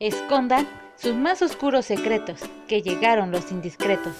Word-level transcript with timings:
Escondan 0.00 0.66
sus 0.96 1.14
más 1.14 1.42
oscuros 1.42 1.84
secretos, 1.84 2.40
que 2.66 2.80
llegaron 2.80 3.30
los 3.30 3.52
indiscretos. 3.52 4.16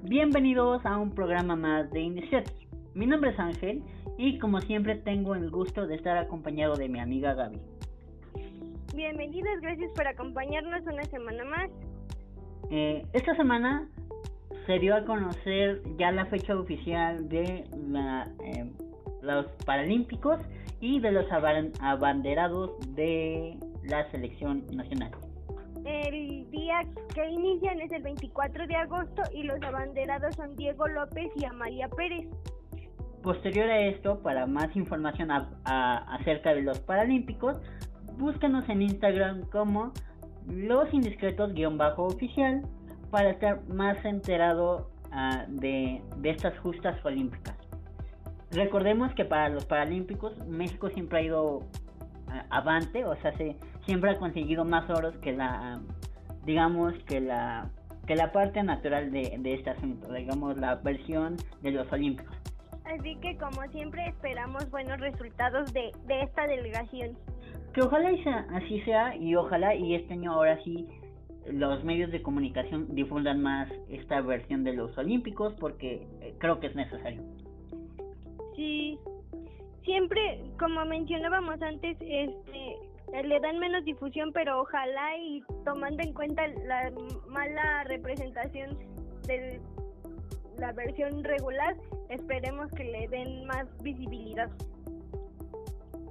Bienvenidos 0.00 0.86
a 0.86 0.96
un 0.96 1.10
programa 1.10 1.54
más 1.54 1.90
de 1.90 2.00
Indiscretos. 2.00 2.54
Mi 2.94 3.04
nombre 3.04 3.32
es 3.32 3.38
Ángel 3.38 3.82
y 4.16 4.38
como 4.38 4.62
siempre 4.62 4.94
tengo 4.94 5.34
el 5.34 5.50
gusto 5.50 5.86
de 5.86 5.96
estar 5.96 6.16
acompañado 6.16 6.76
de 6.76 6.88
mi 6.88 6.98
amiga 6.98 7.34
Gaby. 7.34 7.60
Bienvenidos, 8.94 9.60
gracias 9.60 9.92
por 9.92 10.08
acompañarnos 10.08 10.80
una 10.86 11.04
semana 11.04 11.44
más. 11.44 11.70
Eh, 12.70 13.04
esta 13.12 13.36
semana 13.36 13.86
se 14.64 14.78
dio 14.78 14.96
a 14.96 15.04
conocer 15.04 15.82
ya 15.98 16.10
la 16.10 16.24
fecha 16.24 16.58
oficial 16.58 17.28
de 17.28 17.64
la, 17.86 18.32
eh, 18.42 18.72
los 19.22 19.46
Paralímpicos 19.64 20.38
y 20.80 21.00
de 21.00 21.12
los 21.12 21.26
abanderados 21.80 22.72
de 22.94 23.58
la 23.84 24.10
selección 24.10 24.64
nacional. 24.72 25.10
El 25.84 26.50
día 26.50 26.80
que 27.14 27.30
inician 27.30 27.80
es 27.80 27.90
el 27.92 28.02
24 28.02 28.66
de 28.66 28.76
agosto 28.76 29.22
y 29.32 29.44
los 29.44 29.60
abanderados 29.62 30.34
son 30.36 30.54
Diego 30.56 30.86
López 30.86 31.30
y 31.36 31.44
Amalia 31.44 31.88
Pérez. 31.88 32.26
Posterior 33.22 33.68
a 33.70 33.80
esto, 33.80 34.20
para 34.20 34.46
más 34.46 34.74
información 34.76 35.30
acerca 35.64 36.54
de 36.54 36.62
los 36.62 36.78
Paralímpicos, 36.80 37.58
búscanos 38.18 38.68
en 38.68 38.82
Instagram 38.82 39.48
como 39.50 39.92
los 40.46 40.92
indiscretos-oficial 40.92 42.62
para 43.10 43.30
estar 43.30 43.66
más 43.68 44.02
enterado 44.04 44.90
ah, 45.10 45.44
de, 45.48 46.02
de 46.18 46.30
estas 46.30 46.58
justas 46.60 47.02
olímpicas. 47.04 47.56
Recordemos 48.50 49.12
que 49.14 49.24
para 49.24 49.48
los 49.48 49.64
Paralímpicos 49.66 50.38
México 50.46 50.88
siempre 50.90 51.18
ha 51.18 51.22
ido 51.22 51.62
ah, 52.28 52.44
avante, 52.50 53.04
o 53.04 53.14
sea, 53.16 53.36
se, 53.36 53.56
siempre 53.84 54.10
ha 54.10 54.18
conseguido 54.18 54.64
más 54.64 54.88
oros 54.90 55.14
que 55.18 55.32
la, 55.32 55.80
digamos 56.44 56.94
que 57.04 57.20
la, 57.20 57.70
que 58.06 58.16
la 58.16 58.32
parte 58.32 58.62
natural 58.62 59.10
de, 59.10 59.36
de 59.38 59.54
este 59.54 59.70
asunto, 59.70 60.12
digamos 60.12 60.56
la 60.56 60.76
versión 60.76 61.36
de 61.60 61.72
los 61.72 61.92
Olímpicos. 61.92 62.34
Así 62.84 63.16
que 63.16 63.36
como 63.36 63.62
siempre 63.70 64.06
esperamos 64.08 64.70
buenos 64.70 64.98
resultados 64.98 65.70
de, 65.74 65.92
de 66.06 66.22
esta 66.22 66.46
delegación. 66.46 67.18
Que 67.74 67.82
ojalá 67.82 68.10
y 68.12 68.24
así 68.26 68.80
sea 68.80 69.14
y 69.14 69.36
ojalá 69.36 69.74
y 69.74 69.94
este 69.94 70.14
año 70.14 70.32
ahora 70.32 70.58
sí 70.64 70.86
los 71.52 71.84
medios 71.84 72.10
de 72.10 72.22
comunicación 72.22 72.94
difundan 72.94 73.42
más 73.42 73.68
esta 73.88 74.20
versión 74.20 74.64
de 74.64 74.72
los 74.72 74.96
Olímpicos 74.96 75.54
porque 75.60 76.06
eh, 76.20 76.34
creo 76.38 76.60
que 76.60 76.68
es 76.68 76.74
necesario. 76.74 77.22
Sí, 78.58 78.98
siempre, 79.84 80.42
como 80.58 80.84
mencionábamos 80.84 81.62
antes, 81.62 81.96
este 82.00 82.76
le 83.22 83.38
dan 83.38 83.60
menos 83.60 83.84
difusión, 83.84 84.32
pero 84.32 84.62
ojalá 84.62 85.16
y 85.16 85.44
tomando 85.64 86.02
en 86.02 86.12
cuenta 86.12 86.44
la 86.66 86.90
mala 87.28 87.84
representación 87.84 88.76
de 89.28 89.60
la 90.58 90.72
versión 90.72 91.22
regular, 91.22 91.76
esperemos 92.08 92.68
que 92.72 92.82
le 92.82 93.06
den 93.06 93.46
más 93.46 93.68
visibilidad. 93.84 94.50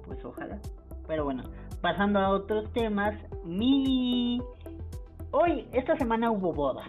Pues 0.06 0.24
ojalá. 0.24 0.58
Pero 1.06 1.24
bueno, 1.24 1.42
pasando 1.82 2.18
a 2.18 2.30
otros 2.30 2.72
temas, 2.72 3.14
mi 3.44 4.40
hoy 5.32 5.68
esta 5.72 5.98
semana 5.98 6.30
hubo 6.30 6.54
boda, 6.54 6.84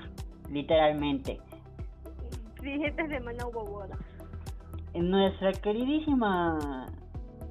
literalmente. 0.49 1.37
Sí, 2.63 2.81
esta 2.85 3.05
semana 3.09 3.45
hubo 3.45 3.65
boda 3.65 3.97
nuestra 4.95 5.51
queridísima 5.53 6.87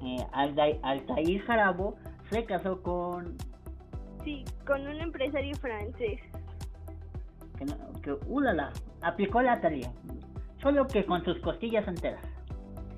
eh, 0.01 0.25
Altair 0.33 1.41
Jarabo 1.45 1.95
se 2.29 2.45
casó 2.45 2.81
con... 2.81 3.37
Sí, 4.23 4.43
con 4.65 4.81
un 4.81 5.01
empresario 5.01 5.55
francés. 5.57 6.19
Que, 7.57 7.65
no, 7.65 7.75
que 8.01 8.13
ulala, 8.27 8.71
aplicó 9.01 9.41
la 9.41 9.59
Talia. 9.59 9.91
Solo 10.61 10.87
que 10.87 11.05
con 11.05 11.23
sus 11.23 11.39
costillas 11.39 11.87
enteras. 11.87 12.23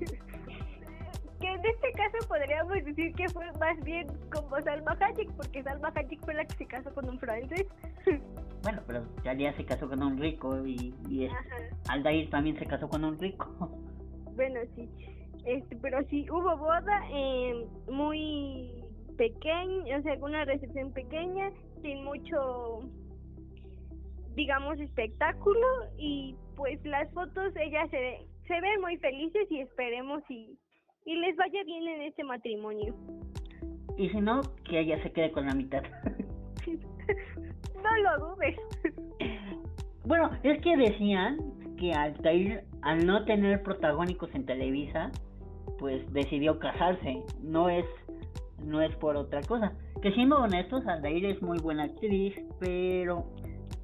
que 1.40 1.48
en 1.48 1.64
este 1.64 1.92
caso 1.92 2.28
podríamos 2.28 2.72
decir 2.84 3.14
que 3.14 3.28
fue 3.28 3.46
más 3.60 3.80
bien 3.84 4.06
como 4.32 4.60
Salma 4.62 4.96
Hayek, 5.00 5.32
porque 5.32 5.62
Salma 5.62 5.92
Hayek 5.94 6.24
fue 6.24 6.34
la 6.34 6.44
que 6.44 6.56
se 6.56 6.66
casó 6.66 6.92
con 6.92 7.08
un 7.08 7.18
francés. 7.18 7.66
bueno, 8.62 8.82
pero 8.86 9.02
Talia 9.22 9.52
se 9.56 9.64
casó 9.64 9.88
con 9.88 10.02
un 10.02 10.18
rico 10.18 10.66
y, 10.66 10.94
y 11.08 11.28
Aldair 11.88 12.30
también 12.30 12.58
se 12.58 12.66
casó 12.66 12.88
con 12.88 13.04
un 13.04 13.18
rico. 13.18 13.70
Bueno, 14.34 14.60
sí. 14.76 14.88
Este, 15.44 15.76
pero 15.76 15.98
sí, 16.08 16.28
hubo 16.30 16.56
boda 16.56 17.02
eh, 17.10 17.66
muy 17.90 18.70
pequeña, 19.16 19.98
o 19.98 20.02
sea, 20.02 20.14
una 20.20 20.44
recepción 20.44 20.92
pequeña, 20.92 21.50
sin 21.82 22.04
mucho, 22.04 22.80
digamos, 24.34 24.78
espectáculo. 24.78 25.66
Y 25.98 26.36
pues 26.56 26.84
las 26.84 27.12
fotos, 27.12 27.52
ellas 27.56 27.90
se, 27.90 28.26
se 28.46 28.60
ven 28.60 28.80
muy 28.80 28.96
felices 28.98 29.50
y 29.50 29.60
esperemos 29.60 30.22
y, 30.28 30.56
y 31.04 31.16
les 31.16 31.36
vaya 31.36 31.64
bien 31.64 31.88
en 31.88 32.02
este 32.02 32.24
matrimonio. 32.24 32.94
Y 33.96 34.08
si 34.08 34.20
no, 34.20 34.40
que 34.64 34.80
ella 34.80 35.02
se 35.02 35.12
quede 35.12 35.32
con 35.32 35.46
la 35.46 35.54
mitad. 35.54 35.82
no 37.82 37.96
lo 37.98 38.30
dudes. 38.30 38.56
Bueno, 40.04 40.30
es 40.42 40.60
que 40.62 40.76
decían 40.76 41.38
que 41.78 41.92
Altair, 41.92 42.64
al 42.82 43.06
no 43.06 43.24
tener 43.24 43.62
protagónicos 43.62 44.34
en 44.34 44.44
Televisa, 44.44 45.10
pues 45.78 46.12
decidió 46.12 46.58
casarse. 46.58 47.22
No 47.40 47.68
es, 47.68 47.86
no 48.64 48.82
es 48.82 48.94
por 48.96 49.16
otra 49.16 49.40
cosa. 49.42 49.72
Que 50.02 50.12
siendo 50.12 50.38
honestos, 50.38 50.86
Altair 50.86 51.24
es 51.26 51.40
muy 51.42 51.58
buena 51.58 51.84
actriz, 51.84 52.34
pero 52.58 53.26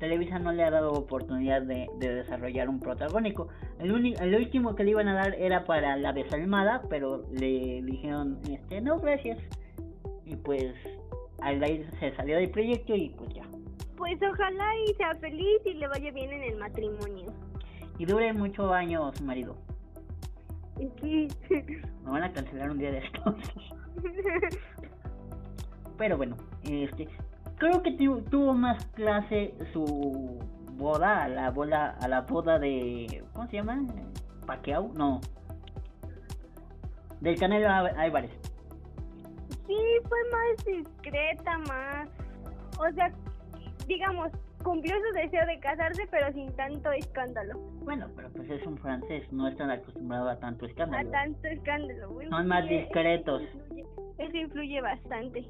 Televisa 0.01 0.39
no 0.41 0.53
le 0.53 0.65
ha 0.65 0.71
dado 0.71 0.93
oportunidad 0.93 1.63
de, 1.63 1.89
desarrollar 1.99 2.69
un 2.69 2.81
protagónico. 2.81 3.49
El, 3.79 4.17
el 4.21 4.35
último 4.35 4.75
que 4.75 4.85
le 4.85 4.91
iban 4.91 5.09
a 5.09 5.15
dar 5.15 5.35
era 5.35 5.65
para 5.65 5.97
la 5.97 6.13
desalmada, 6.13 6.83
pero 6.91 7.23
le 7.33 7.83
dijeron, 7.83 8.41
este, 8.51 8.81
no, 8.81 8.99
gracias. 8.99 9.39
Y 10.25 10.35
pues 10.37 10.75
Aldair 11.41 11.89
se 12.01 12.15
salió 12.17 12.37
del 12.37 12.51
proyecto 12.51 12.95
y 12.97 13.11
pues 13.11 13.33
ya. 13.33 13.43
Pues 13.97 14.19
ojalá 14.23 14.77
y 14.89 14.95
sea 14.95 15.15
feliz 15.15 15.61
y 15.65 15.75
le 15.75 15.89
vaya 15.89 16.11
bien 16.11 16.33
en 16.33 16.43
el 16.43 16.57
matrimonio 16.57 17.33
y 17.99 18.07
dure 18.07 18.33
muchos 18.33 18.73
años, 18.73 19.21
marido. 19.23 19.57
Sí. 21.01 21.29
Me 22.05 22.11
van 22.11 22.23
a 22.23 22.33
cancelar 22.33 22.71
un 22.71 22.79
día 22.79 22.93
de 22.93 22.99
estos. 22.99 23.35
Pero 25.99 26.17
bueno, 26.17 26.37
este, 26.63 27.09
creo 27.57 27.83
que 27.83 27.93
tuvo 28.31 28.55
más 28.55 28.85
clase 28.95 29.55
su 29.73 30.39
boda, 30.75 31.25
a 31.25 31.29
la 31.29 31.51
boda, 31.51 31.97
a 32.01 32.07
la 32.07 32.21
boda 32.21 32.59
de, 32.61 33.25
¿cómo 33.33 33.49
se 33.49 33.57
llama? 33.57 33.85
Paqueau, 34.47 34.93
no. 34.95 35.21
Del 37.21 37.39
Canelo 37.39 37.69
Álvarez. 37.69 38.31
Sí, 39.67 39.77
fue 40.09 40.19
más 40.31 40.65
discreta, 40.65 41.59
más, 41.59 42.09
o 42.79 42.91
sea, 42.95 43.13
digamos, 43.89 44.31
cumplió 44.63 44.95
su 44.97 45.15
deseo 45.15 45.47
de 45.47 45.59
casarse, 45.61 46.07
pero 46.11 46.33
sin 46.33 46.55
tanto 46.57 46.91
escándalo. 46.93 47.59
Bueno, 47.83 48.09
pero 48.15 48.31
pues 48.31 48.51
es 48.51 48.67
un 48.67 48.77
francés, 48.79 49.31
no 49.33 49.49
están 49.49 49.71
acostumbrados 49.71 50.31
a 50.31 50.41
tanto 50.41 50.67
escándalo. 50.67 51.09
A 51.09 51.13
tanto 51.13 51.49
escándalo. 51.49 52.19
Son 52.29 52.47
más 52.47 52.69
discretos. 52.69 53.43
Eso 54.19 54.37
influye, 54.37 54.81
bastante. 54.81 55.47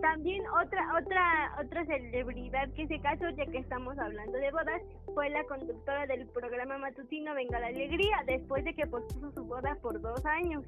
También 0.00 0.42
otra 0.62 0.80
otra 0.98 1.56
otra 1.60 1.84
celebridad 1.84 2.70
que 2.74 2.86
se 2.86 3.00
casó, 3.00 3.28
ya 3.30 3.44
que 3.46 3.58
estamos 3.58 3.98
hablando 3.98 4.38
de 4.38 4.50
bodas, 4.52 4.80
fue 5.14 5.28
la 5.30 5.44
conductora 5.44 6.06
del 6.06 6.26
programa 6.28 6.78
matutino 6.78 7.34
Venga 7.34 7.58
la 7.58 7.66
Alegría, 7.66 8.22
después 8.26 8.64
de 8.64 8.72
que 8.72 8.86
pospuso 8.86 9.32
su 9.32 9.44
boda 9.44 9.76
por 9.82 10.00
dos 10.00 10.24
años. 10.24 10.64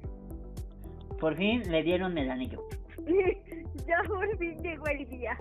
Por 1.19 1.35
fin 1.35 1.63
le 1.71 1.83
dieron 1.83 2.17
el 2.17 2.29
anillo. 2.29 2.63
ya 3.87 4.03
por 4.07 4.37
fin 4.37 4.57
llegó 4.61 4.85
el 4.87 5.09
día 5.09 5.37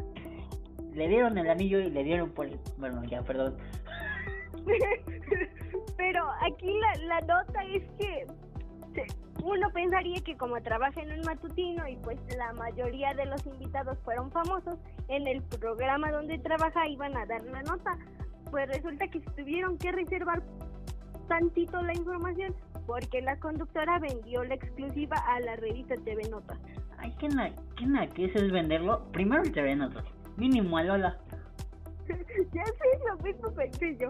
le 1.00 1.08
dieron 1.08 1.38
el 1.38 1.48
anillo 1.48 1.80
y 1.80 1.88
le 1.88 2.04
dieron 2.04 2.30
por 2.30 2.44
el... 2.44 2.60
Bueno, 2.76 3.02
ya, 3.04 3.22
perdón. 3.22 3.56
Pero 5.96 6.26
aquí 6.42 6.78
la, 6.78 7.04
la 7.06 7.20
nota 7.22 7.64
es 7.64 7.82
que 7.98 8.26
uno 9.42 9.70
pensaría 9.72 10.20
que 10.20 10.36
como 10.36 10.60
trabaja 10.60 11.00
en 11.00 11.18
un 11.18 11.24
matutino 11.24 11.88
y 11.88 11.96
pues 11.96 12.18
la 12.36 12.52
mayoría 12.52 13.14
de 13.14 13.24
los 13.24 13.46
invitados 13.46 13.98
fueron 14.04 14.30
famosos, 14.30 14.76
en 15.08 15.26
el 15.26 15.40
programa 15.42 16.12
donde 16.12 16.36
trabaja 16.38 16.86
iban 16.86 17.16
a 17.16 17.24
dar 17.24 17.42
la 17.44 17.62
nota. 17.62 17.96
Pues 18.50 18.68
resulta 18.68 19.08
que 19.08 19.20
tuvieron 19.20 19.78
que 19.78 19.92
reservar 19.92 20.42
tantito 21.28 21.80
la 21.80 21.94
información 21.94 22.54
porque 22.86 23.22
la 23.22 23.38
conductora 23.38 23.98
vendió 24.00 24.44
la 24.44 24.56
exclusiva 24.56 25.16
a 25.16 25.40
la 25.40 25.56
revista 25.56 25.94
TV 26.04 26.28
Notas. 26.28 26.58
Ay, 26.98 27.14
¿qué, 27.18 27.28
na, 27.28 27.50
qué, 28.08 28.26
es 28.26 28.36
el 28.36 28.52
venderlo? 28.52 29.10
Primero 29.12 29.42
el 29.42 29.52
TV 29.52 29.76
Notas 29.76 30.04
Mínimo 30.40 30.78
a 30.78 30.84
Lola. 30.84 31.18
ya 32.08 32.64
sé, 32.64 32.98
lo 33.06 33.22
mismo 33.22 33.52
pensé 33.54 33.94
yo. 33.98 34.08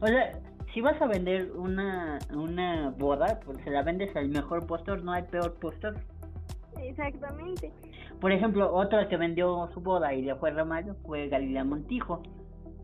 O 0.00 0.06
sea, 0.06 0.40
si 0.72 0.80
vas 0.80 1.00
a 1.02 1.08
vender 1.08 1.50
una, 1.56 2.20
una 2.32 2.90
boda, 2.90 3.40
pues 3.44 3.58
se 3.64 3.70
la 3.70 3.82
vendes 3.82 4.14
al 4.14 4.28
mejor 4.28 4.64
postor, 4.64 5.02
no 5.02 5.12
al 5.12 5.26
peor 5.26 5.54
postor. 5.58 5.96
Exactamente. 6.80 7.72
Por 8.20 8.30
ejemplo, 8.30 8.72
otra 8.72 9.08
que 9.08 9.16
vendió 9.16 9.68
su 9.74 9.80
boda 9.80 10.14
y 10.14 10.22
le 10.22 10.36
fue 10.36 10.52
re 10.52 10.62
fue 11.04 11.28
Galilea 11.28 11.64
Montijo, 11.64 12.22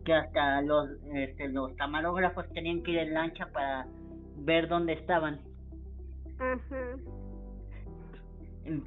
que 0.03 0.13
hasta 0.13 0.61
los 0.61 0.89
este, 1.13 1.47
los 1.47 1.71
camarógrafos 1.75 2.49
tenían 2.49 2.83
que 2.83 2.91
ir 2.91 2.97
en 2.97 3.13
lancha 3.13 3.47
para 3.53 3.87
ver 4.39 4.67
dónde 4.67 4.91
estaban. 4.91 5.39
Ajá. 6.37 6.97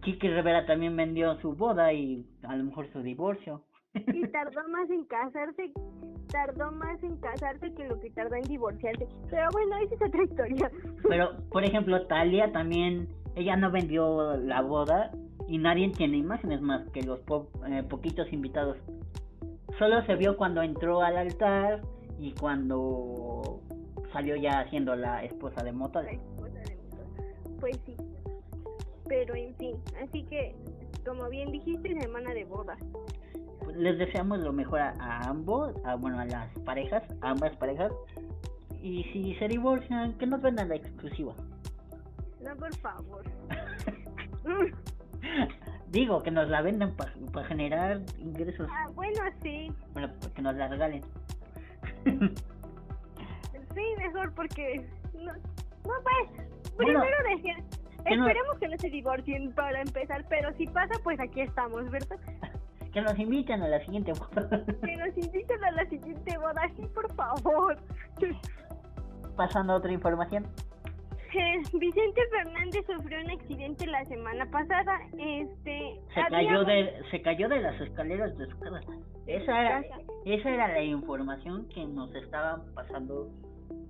Chiqui 0.02 0.28
Rivera 0.28 0.66
también 0.66 0.94
vendió 0.96 1.40
su 1.40 1.54
boda 1.54 1.94
y 1.94 2.26
a 2.42 2.54
lo 2.56 2.64
mejor 2.64 2.92
su 2.92 3.00
divorcio. 3.00 3.62
Y 4.12 4.26
tardó 4.32 4.66
más 4.68 4.88
en 4.90 5.04
casarse, 5.04 5.72
tardó 6.30 6.72
más 6.72 7.02
en 7.02 7.16
casarse 7.18 7.72
que 7.74 7.86
lo 7.88 7.98
que 8.00 8.10
tardó 8.10 8.34
en 8.36 8.42
divorciarse. 8.42 9.06
Pero 9.30 9.48
bueno, 9.52 9.76
esa 9.78 9.94
es 9.94 10.02
otra 10.08 10.22
historia. 10.24 10.70
Pero, 11.08 11.36
por 11.50 11.64
ejemplo, 11.64 12.06
Talia 12.06 12.52
también, 12.52 13.08
ella 13.34 13.56
no 13.56 13.70
vendió 13.70 14.36
la 14.36 14.62
boda 14.62 15.10
y 15.48 15.58
nadie 15.58 15.90
tiene 15.90 16.16
imágenes 16.16 16.60
más 16.60 16.88
que 16.90 17.02
los 17.02 17.20
po- 17.20 17.48
eh, 17.68 17.82
poquitos 17.88 18.32
invitados. 18.32 18.76
Solo 19.78 20.04
se 20.06 20.14
vio 20.16 20.36
cuando 20.36 20.62
entró 20.62 21.02
al 21.02 21.16
altar 21.18 21.82
y 22.18 22.32
cuando 22.32 23.60
salió 24.12 24.36
ya 24.36 24.68
siendo 24.70 24.96
la 24.96 25.22
esposa 25.24 25.62
de 25.62 25.72
La 25.72 25.78
Motole. 25.78 26.12
esposa 26.14 26.58
de 26.60 26.76
mi 26.76 26.82
esposa. 26.82 27.22
Pues 27.60 27.76
sí. 27.84 27.94
Pero 29.08 29.34
en 29.34 29.54
fin, 29.56 29.76
así 30.02 30.24
que, 30.24 30.54
como 31.04 31.28
bien 31.28 31.52
dijiste, 31.52 31.94
semana 32.00 32.32
de 32.32 32.44
bodas. 32.44 32.78
Les 33.76 33.98
deseamos 33.98 34.38
lo 34.40 34.52
mejor 34.52 34.80
a, 34.80 34.94
a 34.98 35.28
ambos, 35.28 35.74
a, 35.84 35.94
bueno, 35.96 36.18
a 36.18 36.24
las 36.24 36.48
parejas, 36.60 37.02
a 37.20 37.30
ambas 37.30 37.56
parejas. 37.56 37.92
Y 38.82 39.04
si 39.12 39.34
se 39.36 39.48
divorcian, 39.48 40.14
que 40.18 40.26
nos 40.26 40.40
vendan 40.40 40.68
la 40.68 40.76
exclusiva. 40.76 41.34
No, 42.42 42.56
por 42.56 42.74
favor. 42.76 43.24
Digo, 45.90 46.22
que 46.22 46.30
nos 46.30 46.48
la 46.48 46.62
vendan 46.62 46.94
para 46.94 47.46
generar 47.46 48.00
ingresos, 48.18 48.68
ah, 48.70 48.88
bueno, 48.94 49.22
sí. 49.42 49.72
bueno, 49.92 50.12
que 50.34 50.42
nos 50.42 50.54
la 50.56 50.68
regalen. 50.68 51.02
Sí, 53.76 53.82
mejor 53.98 54.32
porque... 54.34 54.88
No, 55.12 55.32
no 55.34 55.40
pues, 55.84 56.48
Bueno, 56.76 57.00
primero 57.00 57.16
no- 57.22 57.76
Esperemos 58.06 58.58
que 58.58 58.68
no 58.68 58.78
se 58.78 58.88
divorcien 58.88 59.52
para 59.52 59.82
empezar, 59.82 60.24
pero 60.30 60.50
si 60.56 60.66
pasa, 60.66 60.94
pues 61.02 61.20
aquí 61.20 61.42
estamos, 61.42 61.90
¿verdad? 61.90 62.16
Que 62.92 63.00
nos 63.02 63.18
inviten 63.18 63.62
a 63.62 63.68
la 63.68 63.80
siguiente 63.84 64.12
boda. 64.12 64.48
Que 64.84 64.96
nos 64.96 65.16
inviten 65.18 65.64
a 65.64 65.70
la 65.72 65.86
siguiente 65.86 66.38
boda, 66.38 66.62
sí, 66.76 66.82
por 66.94 67.12
favor. 67.14 67.76
Pasando 69.36 69.74
a 69.74 69.76
otra 69.76 69.92
información. 69.92 70.46
Eh, 71.34 71.60
Vicente 71.74 72.22
Fernández 72.30 72.86
sufrió 72.86 73.20
un 73.20 73.30
accidente 73.30 73.86
la 73.86 74.02
semana 74.06 74.46
pasada. 74.50 74.98
Este. 75.18 76.00
Se 76.14 76.20
había- 76.20 76.48
cayó 76.48 76.64
de 76.64 77.02
se 77.10 77.20
cayó 77.20 77.48
de 77.48 77.60
las 77.60 77.78
escaleras 77.80 78.36
de 78.38 78.46
su 78.46 78.58
casa. 78.58 78.80
Esa 79.26 79.60
era, 79.60 79.84
esa 80.24 80.50
era 80.50 80.68
la 80.68 80.82
información 80.82 81.68
que 81.68 81.84
nos 81.84 82.14
estaba 82.14 82.62
pasando 82.74 83.28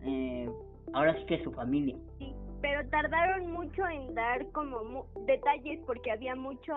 eh, 0.03 0.51
ahora 0.93 1.15
sí 1.19 1.27
que 1.27 1.45
su 1.45 1.53
familia. 1.53 1.97
Sí, 2.19 2.35
pero 2.63 2.89
tardaron 2.89 3.53
mucho 3.53 3.87
en 3.87 4.13
dar 4.15 4.51
como 4.51 4.83
mu- 4.83 5.05
detalles 5.27 5.79
porque 5.87 6.11
había 6.11 6.35
mucho, 6.35 6.73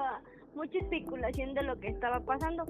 mucha 0.55 0.77
especulación 0.79 1.53
de 1.53 1.63
lo 1.63 1.79
que 1.79 1.87
estaba 1.87 2.19
pasando. 2.19 2.63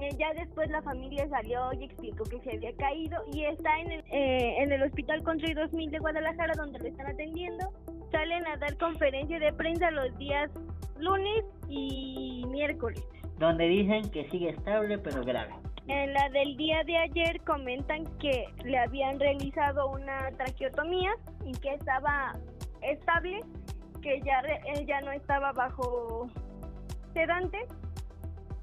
Eh, 0.00 0.10
ya 0.18 0.32
después 0.34 0.68
la 0.70 0.82
familia 0.82 1.28
salió 1.28 1.72
y 1.78 1.84
explicó 1.84 2.24
que 2.24 2.40
se 2.40 2.52
había 2.56 2.72
caído 2.76 3.22
y 3.32 3.44
está 3.44 3.78
en 3.80 3.92
el, 3.92 4.00
eh, 4.10 4.56
en 4.62 4.72
el 4.72 4.82
Hospital 4.82 5.22
Country 5.22 5.54
2000 5.54 5.90
de 5.90 5.98
Guadalajara 5.98 6.54
donde 6.56 6.78
lo 6.78 6.86
están 6.86 7.06
atendiendo. 7.06 7.66
Salen 8.10 8.46
a 8.46 8.56
dar 8.56 8.76
conferencia 8.78 9.38
de 9.38 9.52
prensa 9.52 9.90
los 9.90 10.16
días 10.18 10.50
lunes 10.98 11.44
y 11.68 12.44
miércoles. 12.48 13.02
Donde 13.38 13.66
dicen 13.66 14.08
que 14.10 14.28
sigue 14.30 14.50
estable 14.50 14.98
pero 14.98 15.22
grave. 15.24 15.52
En 15.88 16.12
la 16.12 16.28
del 16.30 16.56
día 16.56 16.84
de 16.84 16.96
ayer 16.96 17.40
comentan 17.42 18.04
que 18.18 18.44
le 18.64 18.78
habían 18.78 19.18
realizado 19.18 19.90
una 19.90 20.30
traqueotomía 20.36 21.12
y 21.44 21.52
que 21.52 21.74
estaba 21.74 22.36
estable, 22.82 23.40
que 24.00 24.20
ya 24.24 24.42
re- 24.42 24.60
él 24.76 24.86
ya 24.86 25.00
no 25.00 25.10
estaba 25.12 25.50
bajo 25.52 26.28
sedante 27.12 27.58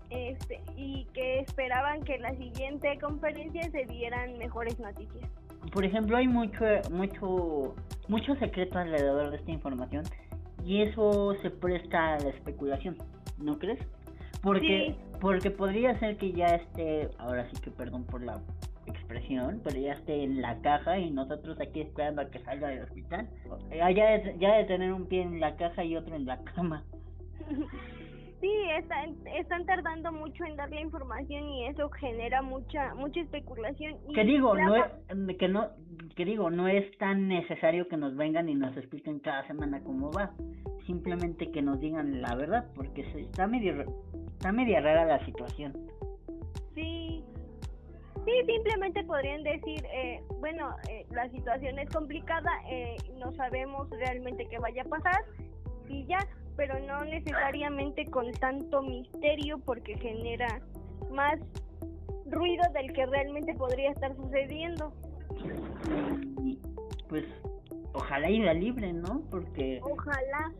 este, 0.10 0.62
y 0.76 1.06
que 1.14 1.40
esperaban 1.40 2.02
que 2.04 2.16
en 2.16 2.24
la 2.24 2.36
siguiente 2.36 2.98
conferencia 3.00 3.70
se 3.72 3.86
dieran 3.86 4.38
mejores 4.38 4.80
noticias. 4.80 5.30
Por 5.72 5.86
ejemplo, 5.86 6.18
hay 6.18 6.28
mucho 6.28 6.64
mucho 6.92 7.76
mucho 8.08 8.36
secreto 8.36 8.80
alrededor 8.80 9.30
de 9.32 9.38
esta 9.38 9.52
información 9.52 10.04
y 10.66 10.82
eso 10.82 11.36
se 11.42 11.50
presta 11.52 12.16
a 12.16 12.20
la 12.20 12.30
especulación, 12.30 12.98
¿no 13.38 13.60
crees? 13.60 13.80
Porque 14.42 14.96
Sí. 14.96 14.96
porque 15.20 15.52
podría 15.52 16.00
ser 16.00 16.18
que 16.18 16.32
ya 16.32 16.56
esté, 16.56 17.10
ahora 17.20 17.48
sí 17.52 17.62
que 17.62 17.70
perdón 17.72 18.06
por 18.06 18.24
la 18.24 18.40
expresión, 18.88 19.62
pero 19.64 19.78
ya 19.80 19.94
esté 19.94 20.24
en 20.24 20.42
la 20.42 20.60
caja 20.62 20.98
y 20.98 21.12
nosotros 21.12 21.60
aquí 21.60 21.82
esperando 21.82 22.22
a 22.22 22.30
que 22.32 22.40
salga 22.40 22.70
del 22.70 22.84
hospital. 22.84 23.30
Eh, 23.70 23.78
Ya 23.78 24.18
de, 24.18 24.36
ya 24.40 24.56
de 24.56 24.64
tener 24.64 24.92
un 24.94 25.06
pie 25.06 25.22
en 25.22 25.40
la 25.40 25.56
caja 25.56 25.84
y 25.84 25.96
otro 25.96 26.16
en 26.16 26.26
la 26.26 26.42
cama. 26.44 26.84
Sí, 28.42 28.52
están, 28.78 29.18
están 29.38 29.66
tardando 29.66 30.14
mucho 30.14 30.46
en 30.46 30.56
dar 30.56 30.70
la 30.70 30.80
información 30.80 31.50
y 31.50 31.66
eso 31.68 31.90
genera 31.90 32.42
mucha 32.42 32.94
mucha 32.96 33.20
especulación. 33.20 33.98
Y 34.08 34.14
Que 34.14 34.24
digo, 34.24 34.56
la 34.56 34.66
no 34.66 34.76
es, 34.76 35.38
que 35.38 35.50
no, 35.50 35.68
que 36.16 36.24
digo, 36.24 36.50
no 36.50 36.70
es 36.70 36.98
tan 36.98 37.28
necesario 37.28 37.90
que 37.90 37.98
nos 37.98 38.16
vengan 38.16 38.48
y 38.48 38.56
nos 38.56 38.76
expliquen 38.78 39.20
cada 39.20 39.46
semana 39.48 39.82
cómo 39.84 40.12
va. 40.12 40.32
Simplemente 40.86 41.52
que 41.52 41.62
nos 41.62 41.82
digan 41.82 42.22
la 42.22 42.34
verdad, 42.36 42.66
porque 42.76 43.04
se, 43.12 43.22
está 43.22 43.46
medio, 43.46 43.84
está 44.32 44.54
media 44.54 44.80
rara 44.80 45.04
la 45.06 45.26
situación. 45.26 45.74
Sí, 46.76 47.22
sí, 48.26 48.32
simplemente 48.46 49.04
podrían 49.04 49.44
decir, 49.44 49.84
eh, 49.94 50.24
bueno, 50.40 50.76
eh, 50.90 51.06
la 51.12 51.30
situación 51.30 51.78
es 51.78 51.90
complicada, 51.90 52.52
eh, 52.70 52.96
no 53.18 53.34
sabemos 53.34 53.90
realmente 53.90 54.48
qué 54.50 54.60
vaya 54.60 54.84
a 54.84 54.86
pasar 54.86 55.26
y 55.90 56.06
ya, 56.06 56.20
pero 56.60 56.78
no 56.82 57.06
necesariamente 57.06 58.06
con 58.08 58.30
tanto 58.34 58.82
misterio 58.82 59.60
porque 59.60 59.98
genera 59.98 60.60
más 61.10 61.40
ruido 62.26 62.62
del 62.74 62.92
que 62.92 63.06
realmente 63.06 63.54
podría 63.54 63.92
estar 63.92 64.14
sucediendo. 64.18 64.92
Pues, 67.08 67.24
ojalá 67.94 68.30
y 68.30 68.40
la 68.40 68.54
libre, 68.54 68.92
¿no? 68.92 69.22
Porque, 69.32 69.80
Ojalá. 69.82 70.52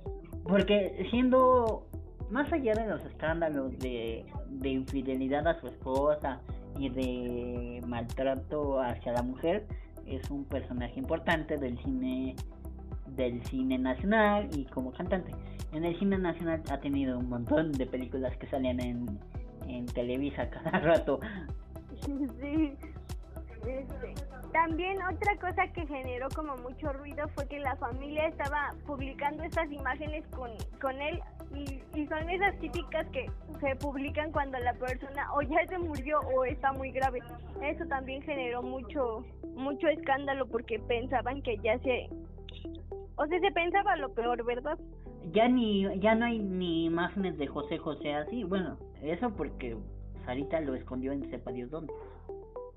porque 0.48 1.06
siendo 1.12 1.86
más 2.30 2.50
allá 2.54 2.76
de 2.76 2.88
los 2.88 3.04
escándalos 3.04 3.78
de, 3.80 4.26
de 4.48 4.70
infidelidad 4.70 5.46
a 5.50 5.60
su 5.60 5.68
esposa 5.68 6.40
y 6.78 6.88
de 6.88 7.82
maltrato 7.86 8.80
hacia 8.80 9.12
la 9.12 9.22
mujer, 9.22 9.68
es 10.06 10.32
un 10.32 10.46
personaje 10.46 10.98
importante 10.98 11.58
del 11.58 11.78
cine 11.84 12.38
del 13.16 13.44
cine 13.46 13.78
nacional 13.78 14.50
y 14.56 14.66
como 14.66 14.92
cantante. 14.92 15.32
En 15.72 15.86
el 15.86 15.98
cine 16.00 16.18
nacional 16.18 16.62
ha 16.72 16.80
tenido 16.80 17.18
un 17.20 17.30
montón 17.30 17.72
de 17.72 17.86
películas 17.86 18.36
que 18.38 18.48
salían 18.48 18.80
en, 18.80 19.20
en 19.68 19.86
Televisa 19.86 20.50
cada 20.50 20.80
rato. 20.80 21.20
Sí. 22.06 22.76
También 24.52 24.98
otra 25.04 25.36
cosa 25.40 25.68
que 25.74 25.86
generó 25.86 26.28
como 26.34 26.56
mucho 26.58 26.92
ruido 26.94 27.28
fue 27.36 27.48
que 27.48 27.60
la 27.60 27.76
familia 27.76 28.28
estaba 28.28 28.74
publicando 28.88 29.44
estas 29.44 29.72
imágenes 29.72 30.26
con, 30.30 30.50
con 30.82 31.00
él 31.00 31.22
y, 31.54 32.00
y 32.00 32.08
son 32.08 32.28
esas 32.30 32.58
típicas 32.60 33.06
que 33.10 33.30
se 33.60 33.76
publican 33.76 34.32
cuando 34.32 34.58
la 34.60 34.74
persona 34.74 35.32
o 35.34 35.42
ya 35.44 35.68
se 35.68 35.78
murió 35.78 36.20
o 36.36 36.46
está 36.46 36.74
muy 36.74 36.92
grave. 36.92 37.20
Eso 37.62 37.86
también 37.86 38.24
generó 38.24 38.64
mucho 38.64 39.24
mucho 39.60 39.88
escándalo 39.88 40.48
porque 40.48 40.80
pensaban 40.80 41.42
que 41.42 41.58
ya 41.58 41.78
se 41.80 42.10
o 43.20 43.28
sea, 43.28 43.40
se 43.40 43.52
pensaba 43.52 43.98
lo 43.98 44.14
peor, 44.14 44.44
¿verdad? 44.46 44.80
Ya 45.34 45.50
ni 45.50 45.86
ya 46.00 46.16
no 46.16 46.26
hay 46.26 46.40
ni 46.40 46.86
imágenes 46.86 47.38
de 47.38 47.48
José 47.48 47.78
José 47.78 48.14
así. 48.14 48.46
Bueno, 48.46 48.78
eso 49.02 49.30
porque 49.36 49.76
Sarita 50.26 50.62
lo 50.62 50.74
escondió 50.74 51.12
en 51.12 51.30
sepa 51.30 51.52
Dios 51.52 51.70
dónde. 51.70 51.94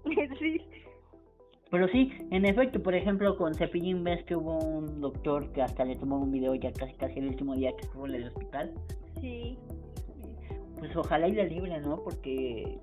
sí. 0.41 0.61
Pero 1.71 1.89
sí, 1.89 2.13
en 2.31 2.45
efecto, 2.45 2.83
por 2.83 2.95
ejemplo, 2.95 3.37
con 3.39 3.55
Cepillín 3.55 4.03
ves 4.03 4.23
que 4.25 4.35
hubo 4.35 4.59
un 4.59 5.01
doctor 5.01 5.53
que 5.53 5.63
hasta 5.63 5.85
le 5.85 5.97
tomó 5.97 6.19
un 6.19 6.33
video 6.33 6.55
ya 6.57 6.73
casi 6.73 6.93
casi 6.95 7.21
el 7.21 7.29
último 7.29 7.55
día 7.55 7.75
que 7.77 7.83
estuvo 7.87 8.07
en 8.07 8.15
el 8.17 8.27
hospital. 8.27 8.75
Sí. 9.21 9.57
Pues 10.79 10.95
ojalá 10.97 11.29
y 11.29 11.33
la 11.33 11.45
libre, 11.45 11.81
¿no? 11.81 12.03
Porque 12.03 12.79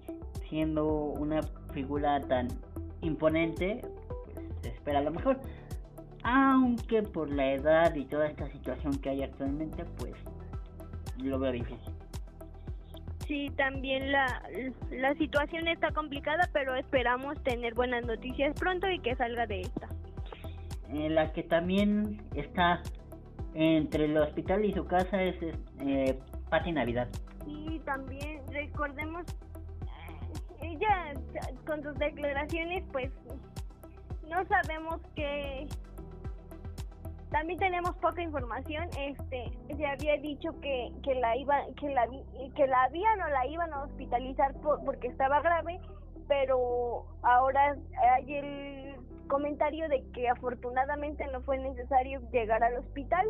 siendo 0.50 0.88
una 0.88 1.42
figura 1.74 2.22
tan 2.22 2.48
imponente, 3.02 3.82
pues 4.34 4.48
se 4.62 4.70
espera 4.70 5.02
lo 5.02 5.12
mejor. 5.12 5.40
Aunque 6.24 7.04
por 7.04 7.30
la 7.30 7.54
edad 7.54 7.96
y 7.96 8.06
toda 8.06 8.28
esta 8.28 8.50
situación 8.52 8.98
que 9.00 9.10
hay 9.10 9.24
actualmente, 9.24 9.86
pues 9.98 10.14
lo 11.18 11.40
veo 11.40 11.52
difícil. 11.52 11.94
Sí, 13.28 13.52
también 13.58 14.12
la, 14.12 14.42
la 14.92 15.14
situación 15.16 15.68
está 15.68 15.92
complicada, 15.92 16.50
pero 16.52 16.76
esperamos 16.76 17.42
tener 17.44 17.76
buenas 17.76 18.06
noticias 18.06 18.60
pronto 18.60 18.90
y 18.90 19.00
que 19.00 19.16
salga 19.16 19.46
de 19.46 19.62
esta. 19.62 19.88
En 20.90 21.14
la 21.14 21.32
que 21.32 21.44
también 21.44 22.24
está 22.34 22.82
entre 23.54 24.06
el 24.06 24.18
hospital 24.18 24.66
y 24.66 24.74
su 24.74 24.86
casa 24.86 25.22
es 25.22 25.36
eh, 25.80 26.18
Pati 26.50 26.72
Navidad. 26.72 27.08
Y 27.46 27.80
también 27.80 28.42
recordemos, 28.52 29.26
eh, 30.62 30.74
ella 30.74 31.14
con 31.66 31.84
sus 31.84 31.96
declaraciones 31.96 32.84
pues 32.92 33.12
no 34.28 34.46
sabemos 34.46 35.02
que 35.16 35.68
también 37.32 37.60
tenemos 37.60 37.96
poca 37.98 38.22
información 38.22 38.88
este 38.98 39.52
se 39.76 39.86
había 39.86 40.18
dicho 40.18 40.50
que, 40.62 40.92
que 41.04 41.16
la 41.16 41.38
iba 41.38 41.56
que 41.80 41.90
la 41.90 42.08
que 42.56 42.68
la 42.68 42.84
habían 42.84 43.22
o 43.22 43.28
la 43.28 43.48
iban 43.48 43.74
a 43.74 43.84
hospitalizar 43.84 44.54
porque 44.86 45.08
estaba 45.08 45.42
grave 45.42 45.80
pero 46.28 47.06
ahora 47.24 47.76
hay 48.14 48.34
el 48.36 48.96
comentario 49.28 49.90
de 49.90 50.04
que 50.14 50.30
afortunadamente 50.30 51.26
no 51.32 51.42
fue 51.42 51.58
necesario 51.58 52.22
llegar 52.32 52.64
al 52.64 52.78
hospital. 52.78 53.28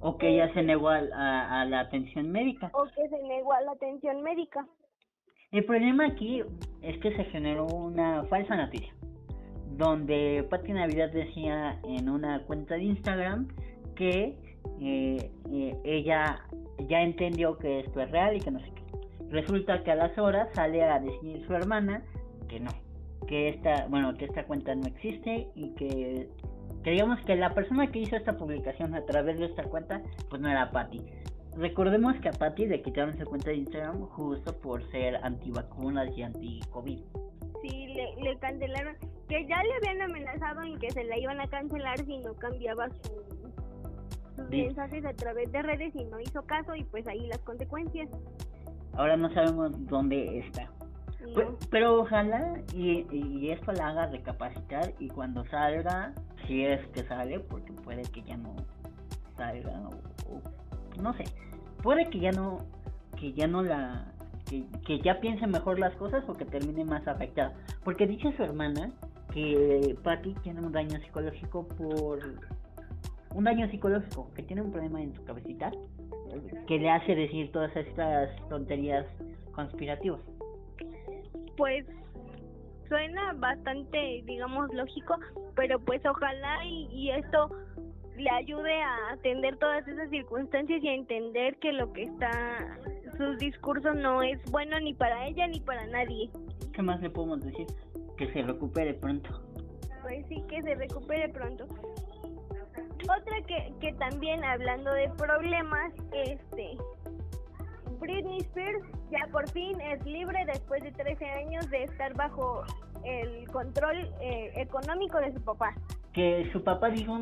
O 0.00 0.16
que 0.16 0.28
ella 0.28 0.52
se 0.54 0.62
negó 0.62 0.88
a, 0.88 1.60
a 1.60 1.64
la 1.66 1.80
atención 1.80 2.30
médica. 2.30 2.70
O 2.72 2.84
que 2.84 3.08
se 3.08 3.22
negó 3.24 3.52
a 3.52 3.60
la 3.62 3.72
atención 3.72 4.22
médica. 4.22 4.66
El 5.50 5.64
problema 5.64 6.06
aquí 6.06 6.42
es 6.82 6.98
que 7.00 7.16
se 7.16 7.24
generó 7.24 7.66
una 7.66 8.24
falsa 8.24 8.56
noticia 8.56 8.94
donde 9.78 10.44
Pati 10.50 10.72
Navidad 10.72 11.10
decía 11.10 11.78
en 11.84 12.08
una 12.08 12.42
cuenta 12.42 12.74
de 12.74 12.82
Instagram 12.82 13.48
que 13.94 14.36
eh, 14.80 15.30
eh, 15.50 15.76
ella 15.84 16.40
ya 16.88 17.00
entendió 17.00 17.56
que 17.58 17.80
esto 17.80 18.00
es 18.00 18.10
real 18.10 18.36
y 18.36 18.40
que 18.40 18.50
no 18.50 18.58
sé 18.58 18.72
qué. 18.74 18.82
Resulta 19.30 19.82
que 19.84 19.92
a 19.92 19.94
las 19.94 20.18
horas 20.18 20.48
sale 20.54 20.82
a 20.82 20.98
decir 20.98 21.44
su 21.46 21.54
hermana 21.54 22.02
que 22.48 22.58
no, 22.58 22.70
que 23.28 23.50
esta, 23.50 23.86
bueno, 23.88 24.14
que 24.14 24.24
esta 24.24 24.44
cuenta 24.44 24.74
no 24.74 24.86
existe 24.86 25.48
y 25.54 25.70
que, 25.74 26.28
que 26.82 26.96
que 27.26 27.36
la 27.36 27.54
persona 27.54 27.86
que 27.90 28.00
hizo 28.00 28.16
esta 28.16 28.36
publicación 28.36 28.94
a 28.94 29.04
través 29.04 29.38
de 29.38 29.46
esta 29.46 29.62
cuenta, 29.64 30.02
pues 30.28 30.42
no 30.42 30.48
era 30.48 30.72
Patti. 30.72 31.02
Recordemos 31.56 32.16
que 32.20 32.30
a 32.30 32.32
Patti 32.32 32.66
le 32.66 32.82
quitaron 32.82 33.16
su 33.16 33.24
cuenta 33.24 33.50
de 33.50 33.56
Instagram 33.56 34.00
justo 34.08 34.58
por 34.58 34.82
ser 34.90 35.16
antivacunas 35.22 36.08
y 36.16 36.22
anti-COVID. 36.22 37.00
Sí, 37.62 37.86
le, 37.88 38.16
le 38.22 38.38
cancelaron 38.38 38.96
que 39.28 39.46
ya 39.46 39.62
le 39.62 39.74
habían 39.74 40.02
amenazado 40.02 40.62
en 40.62 40.78
que 40.78 40.90
se 40.90 41.04
la 41.04 41.18
iban 41.18 41.40
a 41.40 41.46
cancelar 41.48 41.98
si 42.04 42.18
no 42.18 42.34
cambiaba 42.34 42.88
su, 42.88 43.38
sus 44.36 44.48
mensajes 44.48 45.04
a 45.04 45.12
través 45.14 45.50
de 45.52 45.62
redes 45.62 45.94
y 45.94 46.04
no 46.04 46.20
hizo 46.20 46.42
caso 46.42 46.74
y 46.74 46.84
pues 46.84 47.06
ahí 47.06 47.26
las 47.26 47.38
consecuencias. 47.40 48.08
Ahora 48.94 49.16
no 49.16 49.32
sabemos 49.32 49.72
dónde 49.86 50.38
está. 50.38 50.70
Pero, 51.70 52.00
ojalá 52.00 52.54
y, 52.72 53.06
y, 53.10 53.50
esto 53.50 53.72
la 53.72 53.88
haga 53.88 54.06
recapacitar 54.06 54.94
y 54.98 55.08
cuando 55.08 55.44
salga, 55.46 56.14
si 56.46 56.64
es 56.64 56.80
que 56.88 57.02
sale, 57.04 57.38
porque 57.40 57.72
puede 57.72 58.02
que 58.02 58.22
ya 58.22 58.36
no 58.38 58.56
salga 59.36 59.90
o 60.26 61.02
no 61.02 61.12
sé, 61.14 61.24
puede 61.82 62.08
que 62.08 62.20
ya 62.20 62.32
no 62.32 62.58
que 63.16 63.32
ya 63.32 63.46
no 63.46 63.62
la 63.62 64.06
que, 64.48 65.00
ya 65.00 65.20
piense 65.20 65.46
mejor 65.46 65.78
las 65.78 65.94
cosas 65.96 66.24
o 66.28 66.34
que 66.34 66.44
termine 66.44 66.84
más 66.84 67.06
afectada. 67.06 67.54
Porque 67.84 68.06
dice 68.06 68.32
su 68.36 68.42
hermana 68.42 68.90
que 69.32 69.96
Patty 70.02 70.34
tiene 70.42 70.60
un 70.60 70.72
daño 70.72 70.98
psicológico 71.00 71.68
por 71.68 72.20
un 73.34 73.44
daño 73.44 73.68
psicológico, 73.70 74.32
que 74.34 74.42
tiene 74.42 74.62
un 74.62 74.72
problema 74.72 75.02
en 75.02 75.14
su 75.14 75.24
cabecita 75.24 75.70
que 76.66 76.78
le 76.78 76.90
hace 76.90 77.14
decir 77.14 77.50
todas 77.52 77.74
estas 77.76 78.30
tonterías 78.48 79.06
conspirativas. 79.52 80.20
Pues 81.56 81.86
suena 82.88 83.32
bastante, 83.34 84.22
digamos, 84.24 84.72
lógico, 84.74 85.16
pero 85.54 85.78
pues 85.80 86.04
ojalá 86.06 86.64
y, 86.64 86.88
y 86.90 87.10
esto 87.10 87.50
le 88.18 88.30
ayude 88.30 88.82
a 88.82 89.12
atender 89.12 89.56
todas 89.56 89.86
esas 89.88 90.10
circunstancias 90.10 90.82
y 90.82 90.88
a 90.88 90.94
entender 90.94 91.56
que 91.58 91.72
lo 91.72 91.92
que 91.92 92.02
está, 92.02 92.78
sus 93.16 93.38
discursos 93.38 93.96
no 93.96 94.22
es 94.22 94.42
bueno 94.50 94.78
ni 94.80 94.94
para 94.94 95.26
ella 95.26 95.46
ni 95.46 95.60
para 95.60 95.86
nadie. 95.86 96.30
¿Qué 96.72 96.82
más 96.82 97.00
le 97.00 97.10
podemos 97.10 97.40
decir? 97.40 97.66
que 98.18 98.30
se 98.32 98.42
recupere 98.42 98.94
pronto. 98.94 99.40
Pues 100.02 100.26
sí, 100.28 100.42
que 100.48 100.60
se 100.62 100.74
recupere 100.74 101.28
pronto. 101.30 101.64
Otra 103.04 103.40
que, 103.46 103.72
que 103.80 103.92
también 103.94 104.44
hablando 104.44 104.92
de 104.92 105.08
problemas, 105.10 105.92
este, 106.12 106.76
Britney 108.00 108.40
Spears 108.40 108.82
ya 109.10 109.26
por 109.32 109.48
fin 109.50 109.80
es 109.80 110.04
libre 110.04 110.44
después 110.46 110.82
de 110.82 110.92
13 110.92 111.24
años 111.24 111.70
de 111.70 111.84
estar 111.84 112.12
bajo 112.14 112.64
el 113.04 113.48
control 113.50 113.96
eh, 114.20 114.52
económico 114.56 115.18
de 115.18 115.32
su 115.32 115.40
papá. 115.42 115.74
Que 116.12 116.48
su 116.52 116.62
papá 116.64 116.88
dijo, 116.88 117.18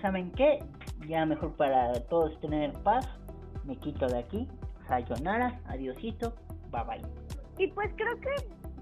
¿saben 0.00 0.32
qué? 0.32 0.58
Ya 1.06 1.26
mejor 1.26 1.54
para 1.56 1.92
todos 2.08 2.38
tener 2.40 2.72
paz, 2.82 3.06
me 3.64 3.76
quito 3.76 4.06
de 4.06 4.18
aquí, 4.18 4.48
sayonara, 4.88 5.60
adiosito, 5.66 6.34
bye 6.70 6.82
bye. 6.84 7.02
Y 7.58 7.68
pues 7.68 7.90
creo 7.96 8.18
que 8.20 8.30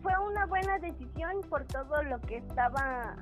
fue 0.02 0.12
una 0.18 0.46
buena 0.46 0.78
decisión 0.78 1.40
por 1.48 1.64
todo 1.66 2.02
lo 2.04 2.20
que 2.22 2.38
estaba, 2.38 3.16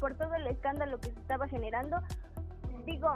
por 0.00 0.14
todo 0.14 0.34
el 0.34 0.46
escándalo 0.46 0.98
que 0.98 1.10
se 1.10 1.20
estaba 1.20 1.48
generando. 1.48 1.98
Digo, 2.84 3.14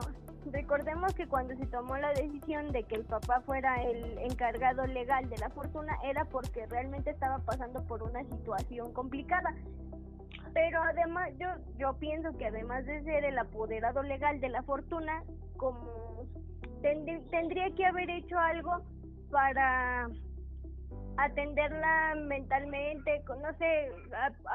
recordemos 0.50 1.12
que 1.14 1.26
cuando 1.26 1.54
se 1.56 1.66
tomó 1.66 1.96
la 1.98 2.12
decisión 2.14 2.72
de 2.72 2.84
que 2.84 2.96
el 2.96 3.04
papá 3.04 3.42
fuera 3.42 3.82
el 3.82 4.18
encargado 4.18 4.86
legal 4.86 5.28
de 5.28 5.36
la 5.38 5.50
fortuna 5.50 5.98
era 6.04 6.24
porque 6.24 6.66
realmente 6.66 7.10
estaba 7.10 7.38
pasando 7.38 7.82
por 7.84 8.02
una 8.02 8.24
situación 8.24 8.92
complicada. 8.92 9.54
Pero 10.54 10.82
además 10.82 11.30
yo 11.38 11.48
yo 11.76 11.94
pienso 11.98 12.36
que 12.38 12.46
además 12.46 12.84
de 12.86 13.02
ser 13.02 13.24
el 13.24 13.38
apoderado 13.38 14.02
legal 14.02 14.40
de 14.40 14.48
la 14.48 14.62
fortuna, 14.62 15.22
como 15.56 16.26
tendría 16.82 17.70
que 17.74 17.86
haber 17.86 18.10
hecho 18.10 18.38
algo 18.38 18.82
para 19.30 20.08
atenderla 21.18 22.14
mentalmente, 22.26 23.22
con, 23.26 23.42
no 23.42 23.52
sé, 23.58 23.90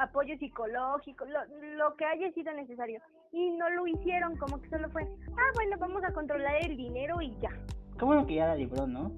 apoyo 0.00 0.36
psicológico, 0.38 1.26
lo, 1.26 1.40
lo 1.76 1.94
que 1.96 2.06
haya 2.06 2.32
sido 2.32 2.52
necesario. 2.54 3.00
Y 3.32 3.50
no 3.50 3.68
lo 3.70 3.86
hicieron, 3.86 4.36
como 4.36 4.60
que 4.60 4.70
solo 4.70 4.88
fue, 4.90 5.02
ah, 5.02 5.50
bueno, 5.54 5.76
vamos 5.78 6.02
a 6.04 6.12
controlar 6.12 6.64
el 6.64 6.76
dinero 6.76 7.20
y 7.20 7.36
ya. 7.40 7.50
Qué 7.98 8.04
bueno 8.04 8.26
que 8.26 8.36
ya 8.36 8.46
la 8.46 8.56
libró, 8.56 8.86
¿no? 8.86 9.12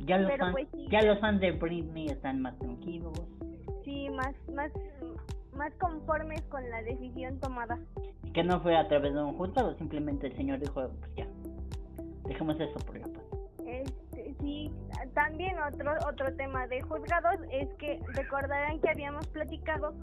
Ya 0.00 0.18
los, 0.18 0.36
fans, 0.36 0.52
pues 0.52 0.68
ya 0.90 1.00
los 1.02 1.18
fans 1.20 1.40
de 1.40 1.52
Britney 1.52 2.06
están 2.06 2.42
más 2.42 2.58
tranquilos. 2.58 3.12
Sí, 3.84 4.08
más, 4.10 4.34
más, 4.52 4.70
más 5.56 5.72
conformes 5.74 6.42
con 6.42 6.68
la 6.70 6.82
decisión 6.82 7.38
tomada. 7.40 7.78
Que 8.32 8.42
no 8.42 8.60
fue 8.60 8.76
a 8.76 8.88
través 8.88 9.14
de 9.14 9.22
un 9.22 9.36
juzgado, 9.36 9.74
simplemente 9.76 10.26
el 10.26 10.36
señor 10.36 10.60
dijo, 10.60 10.88
pues 11.00 11.14
ya, 11.16 11.26
dejemos 12.24 12.58
eso 12.60 12.78
por 12.80 12.98
la 12.98 13.06
paz. 13.06 13.24
Este, 13.66 14.34
sí, 14.40 14.72
también 15.14 15.56
otro 15.58 15.92
otro 16.06 16.34
tema 16.36 16.66
de 16.66 16.82
juzgados 16.82 17.36
es 17.50 17.68
que 17.74 18.00
recordarán 18.08 18.80
que 18.80 18.90
habíamos 18.90 19.26
platicado 19.28 19.94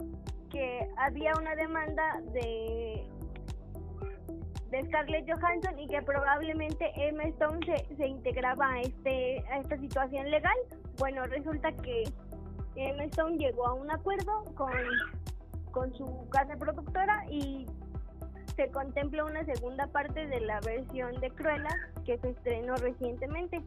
que 0.50 0.88
había 0.96 1.32
una 1.38 1.54
demanda 1.54 2.20
de 2.32 3.06
de 4.70 4.82
Scarlett 4.86 5.30
Johansson 5.30 5.78
y 5.78 5.86
que 5.86 6.00
probablemente 6.00 6.90
Emma 6.96 7.24
Stone 7.24 7.58
se, 7.66 7.94
se 7.94 8.06
integraba 8.06 8.72
a 8.72 8.80
este 8.80 9.44
a 9.50 9.58
esta 9.58 9.76
situación 9.78 10.30
legal. 10.30 10.56
Bueno, 10.98 11.24
resulta 11.26 11.72
que 11.72 12.04
Emma 12.74 13.04
Stone 13.04 13.36
llegó 13.36 13.66
a 13.66 13.74
un 13.74 13.90
acuerdo 13.90 14.44
con, 14.54 14.72
con 15.72 15.92
su 15.94 16.28
casa 16.30 16.56
productora 16.56 17.24
y 17.30 17.66
se 18.54 18.70
contempla 18.70 19.24
una 19.24 19.44
segunda 19.44 19.86
parte 19.88 20.26
de 20.26 20.40
la 20.40 20.60
versión 20.60 21.18
de 21.20 21.30
Cruella 21.30 21.70
que 22.04 22.18
se 22.18 22.30
estrenó 22.30 22.76
recientemente. 22.76 23.60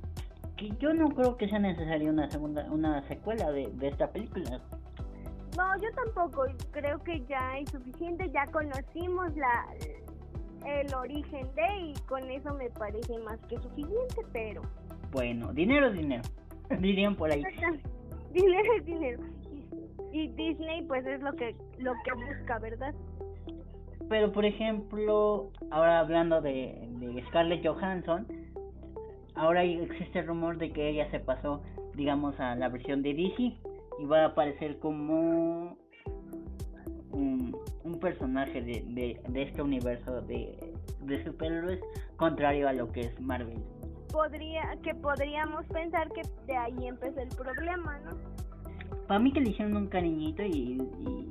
Que 0.58 0.70
yo 0.80 0.94
no 0.94 1.10
creo 1.10 1.36
que 1.36 1.50
sea 1.50 1.60
necesaria 1.60 2.10
una 2.10 2.30
segunda 2.30 2.66
una 2.72 3.06
secuela 3.08 3.52
de, 3.52 3.72
esta 3.82 4.10
película. 4.12 4.62
No 5.58 5.82
yo 5.82 5.90
tampoco 5.96 6.46
creo 6.72 7.04
que 7.04 7.26
ya 7.26 7.58
es 7.58 7.70
suficiente 7.72 8.30
ya 8.32 8.46
conocimos 8.48 9.36
la 9.36 9.66
el 10.66 10.94
origen 10.96 11.48
de 11.56 11.78
y 11.80 11.94
con 12.08 12.30
eso 12.32 12.54
me 12.56 12.70
parece 12.72 13.18
más 13.20 13.40
que 13.48 13.58
suficiente 13.58 14.26
pero 14.32 14.62
bueno 15.12 15.52
dinero 15.54 15.88
es 15.88 15.94
dinero. 15.94 16.24
Dirían 16.80 17.16
por 17.16 17.32
ahí. 17.32 17.44
Dinero 18.34 18.74
es 18.78 18.86
dinero 18.86 19.24
y 20.16 20.28
Disney 20.30 20.84
pues 20.84 21.06
es 21.06 21.22
lo 21.22 21.34
que 21.34 21.56
lo 21.78 21.94
que 22.04 22.12
busca 22.14 22.60
verdad 22.60 22.94
pero 24.10 24.32
por 24.32 24.46
ejemplo 24.46 25.52
ahora 25.72 26.00
hablando 26.00 26.42
de, 26.42 26.88
de 27.00 27.24
Scarlett 27.28 27.66
Johansson 27.66 28.26
ahora 29.36 29.64
existe 29.64 30.20
el 30.20 30.28
rumor 30.28 30.58
de 30.58 30.72
que 30.72 30.90
ella 30.90 31.10
se 31.12 31.20
pasó, 31.20 31.62
digamos, 31.94 32.40
a 32.40 32.56
la 32.56 32.70
versión 32.70 33.02
de 33.02 33.14
DC 33.14 33.54
y 34.00 34.06
va 34.06 34.24
a 34.24 34.26
aparecer 34.28 34.80
como 34.80 35.78
un, 37.12 37.56
personaje 38.02 38.62
de, 38.62 38.84
de, 39.30 39.42
este 39.42 39.62
universo 39.62 40.22
de, 40.22 40.74
de 41.02 41.24
superhéroes 41.24 41.80
contrario 42.18 42.68
a 42.68 42.74
lo 42.74 42.92
que 42.92 43.00
es 43.00 43.20
Marvel. 43.20 43.58
Podría, 44.12 44.78
que 44.84 44.94
podríamos 44.94 45.66
pensar 45.68 46.10
que 46.12 46.22
de 46.46 46.56
ahí 46.56 46.88
empezó 46.88 47.20
el 47.22 47.30
problema, 47.30 47.98
¿no? 48.00 48.35
Para 49.08 49.20
mí 49.20 49.32
que 49.32 49.42
le 49.42 49.52
hicieron 49.52 49.78
un 49.78 49.88
cariñito 49.88 50.44
y, 50.44 50.78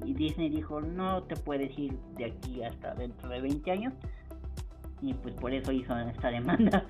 y 0.05 0.15
Disney 0.15 0.49
dijo, 0.49 0.81
no 0.81 1.25
te 1.25 1.37
puedes 1.37 1.77
ir 1.79 1.93
de 2.17 2.27
aquí 2.27 2.63
hasta 2.63 2.95
dentro 2.95 3.29
de 3.29 3.41
20 3.41 3.71
años 3.71 3.93
y 5.05 5.13
pues 5.15 5.35
por 5.35 5.53
eso 5.53 5.71
hizo 5.73 5.97
esta 5.99 6.31
demanda. 6.31 6.87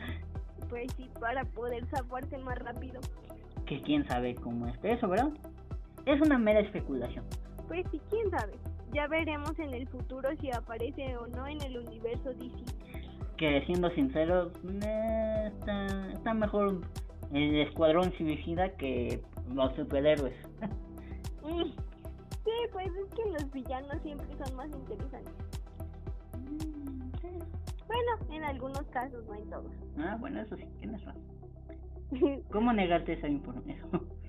Pues 0.68 0.90
sí, 0.96 1.08
para 1.20 1.44
poder 1.44 1.84
zafarse 1.86 2.38
más 2.38 2.58
rápido. 2.58 3.00
Que 3.66 3.80
quién 3.82 4.06
sabe 4.06 4.34
cómo 4.34 4.66
es 4.66 4.78
eso, 4.82 5.08
¿verdad? 5.08 5.30
Es 6.06 6.20
una 6.20 6.38
mera 6.38 6.60
especulación. 6.60 7.24
Pues 7.68 7.84
sí, 7.90 8.00
quién 8.10 8.30
sabe. 8.30 8.54
Ya 8.92 9.06
veremos 9.06 9.58
en 9.58 9.74
el 9.74 9.86
futuro 9.88 10.28
si 10.40 10.50
aparece 10.50 11.16
o 11.16 11.26
no 11.26 11.46
en 11.46 11.60
el 11.62 11.78
universo 11.78 12.30
DC. 12.30 12.64
Que 13.36 13.64
siendo 13.66 13.90
sinceros, 13.90 14.52
está, 14.64 16.12
está 16.12 16.34
mejor 16.34 16.80
el 17.32 17.60
escuadrón 17.60 18.12
suicida 18.16 18.70
que 18.76 19.20
los 19.52 19.74
superhéroes. 19.74 20.34
Mm, 21.44 21.74
Sí, 22.44 22.50
pues 22.72 22.88
es 22.88 23.14
que 23.14 23.30
los 23.32 23.50
villanos 23.52 24.02
siempre 24.02 24.28
son 24.36 24.56
más 24.56 24.66
interesantes. 24.68 25.34
Bueno, 27.86 28.10
en 28.30 28.44
algunos 28.44 28.82
casos, 28.88 29.24
no 29.26 29.34
en 29.34 29.50
todos. 29.50 29.72
Ah, 29.98 30.16
bueno, 30.20 30.40
eso 30.40 30.56
sí, 30.56 30.66
tienes 30.78 31.02
razón. 31.04 31.22
¿Cómo 32.52 32.72
negarte 32.72 33.14
esa 33.14 33.28
información? 33.28 34.08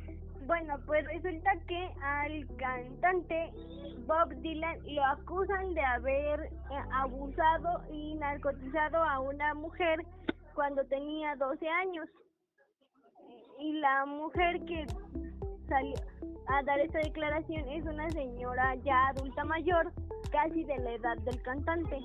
Bueno, 0.47 0.75
pues 0.85 1.03
resulta 1.07 1.53
que 1.67 1.89
al 2.03 2.45
cantante 2.57 3.51
Bob 4.05 4.29
Dylan 4.43 4.77
lo 4.93 5.03
acusan 5.03 5.73
de 5.73 5.81
haber 5.81 6.39
eh, 6.43 6.51
abusado 6.93 7.81
y 7.91 8.13
narcotizado 8.13 8.97
a 8.97 9.21
una 9.21 9.55
mujer 9.55 10.05
cuando 10.53 10.85
tenía 10.85 11.35
12 11.37 11.67
años. 11.67 12.07
Y 13.59 13.73
la 13.73 14.05
mujer 14.05 14.63
que 14.65 14.85
salió 15.67 15.95
a 16.47 16.63
dar 16.63 16.79
esta 16.79 16.99
declaración 16.99 17.67
es 17.69 17.85
una 17.85 18.09
señora 18.11 18.75
ya 18.83 19.07
adulta 19.07 19.43
mayor, 19.45 19.91
casi 20.31 20.63
de 20.63 20.77
la 20.77 20.93
edad 20.93 21.17
del 21.19 21.41
cantante. 21.41 21.99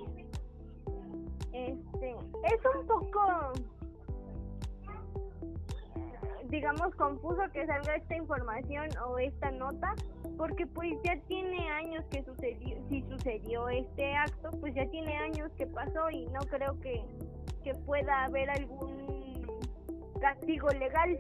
Este, 1.53 2.11
es 2.11 2.61
un 2.79 2.87
poco 2.87 3.53
digamos 6.51 6.93
confuso 6.97 7.43
que 7.53 7.65
salga 7.65 7.95
esta 7.95 8.17
información 8.17 8.89
o 9.07 9.19
esta 9.19 9.51
nota 9.53 9.95
porque 10.37 10.67
pues 10.67 10.93
ya 11.05 11.17
tiene 11.29 11.71
años 11.71 12.05
que 12.11 12.25
sucedió 12.25 12.77
si 12.89 13.03
sucedió 13.03 13.69
este 13.69 14.15
acto 14.15 14.51
pues 14.61 14.75
ya 14.75 14.85
tiene 14.91 15.17
años 15.17 15.51
que 15.57 15.67
pasó 15.69 16.11
y 16.11 16.27
no 16.27 16.41
creo 16.41 16.79
que, 16.81 17.05
que 17.63 17.73
pueda 17.87 18.25
haber 18.25 18.51
algún 18.51 19.47
castigo 20.21 20.69
legal 20.71 21.19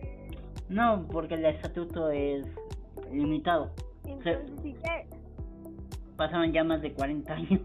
No, 0.70 1.06
porque 1.10 1.34
el 1.34 1.44
estatuto 1.44 2.10
es 2.10 2.46
limitado. 3.12 3.72
entonces 4.04 4.50
sí 4.62 4.72
que 4.74 5.06
Pasaron 6.16 6.52
ya 6.52 6.64
más 6.64 6.80
de 6.82 6.92
40 6.92 7.32
años. 7.32 7.60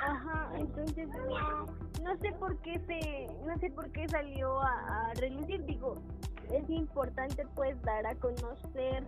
Ajá, 0.00 0.50
entonces 0.58 1.08
no, 1.08 1.66
no 2.02 2.16
sé 2.18 2.32
por 2.32 2.56
qué 2.58 2.78
se, 2.80 3.26
no 3.46 3.56
sé 3.58 3.70
por 3.70 3.90
qué 3.92 4.06
salió 4.08 4.60
a, 4.60 5.10
a 5.10 5.14
relucir, 5.14 5.64
digo, 5.64 5.94
es 6.52 6.68
importante 6.68 7.46
pues 7.54 7.80
dar 7.82 8.06
a 8.06 8.14
conocer 8.16 9.04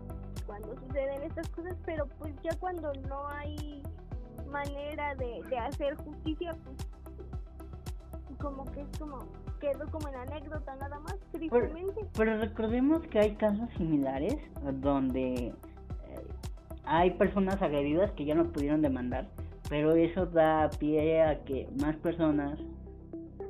cuando 0.46 0.74
suceden 0.76 1.22
estas 1.22 1.48
cosas, 1.48 1.76
pero 1.84 2.06
pues 2.18 2.32
ya 2.42 2.56
cuando 2.58 2.92
no 3.08 3.28
hay 3.28 3.82
manera 4.48 5.14
de, 5.16 5.42
de 5.50 5.58
hacer 5.58 5.96
justicia, 5.96 6.52
pues 6.64 6.76
como 8.38 8.64
que 8.66 8.82
es 8.82 8.98
como, 8.98 9.18
quedó 9.72 9.90
como 9.90 10.08
en 10.08 10.14
anécdota 10.16 10.76
nada 10.76 10.98
más, 11.00 11.16
tristemente. 11.32 12.00
Pero 12.16 12.38
recordemos 12.38 13.02
que 13.08 13.18
hay 13.18 13.34
casos 13.36 13.68
similares 13.76 14.36
donde 14.80 15.34
eh, 15.46 15.52
hay 16.84 17.10
personas 17.12 17.60
agredidas 17.60 18.10
que 18.12 18.24
ya 18.24 18.34
no 18.34 18.44
pudieron 18.44 18.82
demandar, 18.82 19.28
pero 19.68 19.92
eso 19.94 20.26
da 20.26 20.70
pie 20.78 21.22
a 21.22 21.44
que 21.44 21.68
más 21.80 21.96
personas 21.96 22.58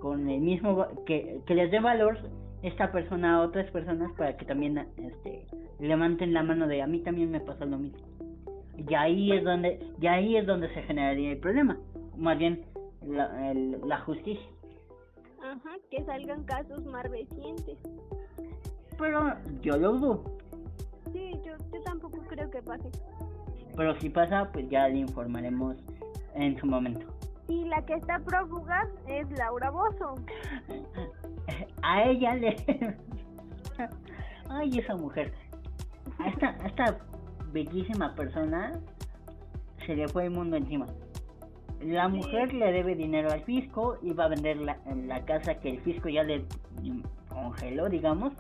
con 0.01 0.29
el 0.29 0.41
mismo 0.41 0.87
que, 1.07 1.41
que 1.47 1.55
les 1.55 1.71
dé 1.71 1.81
valor 1.81 2.19
esta 2.63 2.91
persona 2.93 3.37
a 3.37 3.41
otras 3.43 3.71
personas 3.71 4.11
para 4.17 4.37
que 4.37 4.45
también 4.45 4.79
este 4.97 5.47
levanten 5.79 6.33
la 6.33 6.43
mano 6.43 6.67
de 6.67 6.83
a 6.83 6.87
mí 6.87 7.01
también 7.01 7.31
me 7.31 7.41
pasa 7.41 7.65
lo 7.67 7.79
mismo. 7.79 7.99
Y 8.77 8.95
ahí 8.95 9.33
es 9.33 9.45
donde 9.45 9.79
y 10.01 10.07
ahí 10.07 10.37
es 10.37 10.47
donde 10.47 10.73
se 10.75 10.83
generaría 10.83 11.33
el 11.33 11.39
problema, 11.39 11.79
más 12.17 12.39
bien 12.39 12.65
la, 13.07 13.51
el- 13.51 13.81
la 13.87 13.99
justicia. 14.01 14.47
Ajá, 15.57 15.77
que 15.91 16.05
salgan 16.05 16.45
casos 16.45 16.85
más 16.85 17.05
recientes. 17.05 17.79
Pero 18.99 19.33
yo 19.63 19.77
lo 19.79 19.93
dudo. 19.93 20.25
Sí, 21.13 21.33
yo, 21.45 21.57
yo 21.73 21.83
tampoco 21.83 22.19
creo 22.29 22.51
que 22.51 22.61
pase. 22.63 22.91
Pero 23.75 23.99
si 24.01 24.11
pasa, 24.11 24.51
pues 24.53 24.69
ya 24.69 24.89
le 24.89 24.99
informaremos 24.99 25.77
en 26.35 26.59
su 26.59 26.67
momento. 26.67 27.07
Y 27.49 27.65
la 27.65 27.85
que 27.87 27.95
está 27.95 28.19
prófuga 28.19 28.89
es 29.07 29.31
Laura 29.39 29.71
Bozo. 29.71 30.15
A 31.83 32.03
ella 32.05 32.35
le... 32.35 32.57
Ay, 34.51 34.79
esa 34.79 34.97
mujer. 34.97 35.33
A 36.19 36.29
esta, 36.29 36.49
a 36.49 36.67
esta 36.67 36.99
bellísima 37.53 38.15
persona 38.15 38.73
se 39.87 39.95
le 39.95 40.09
fue 40.09 40.25
el 40.25 40.31
mundo 40.31 40.57
encima. 40.57 40.87
La 41.81 42.09
mujer 42.09 42.55
le 42.55 42.73
debe 42.73 42.95
dinero 42.95 43.31
al 43.31 43.43
fisco 43.43 43.99
y 44.03 44.13
va 44.13 44.25
a 44.25 44.29
vender 44.29 44.57
la, 44.57 44.79
la 45.07 45.25
casa 45.25 45.57
que 45.57 45.71
el 45.71 45.81
fisco 45.81 46.09
ya 46.09 46.23
le 46.23 46.45
congeló, 47.29 47.89
digamos, 47.89 48.33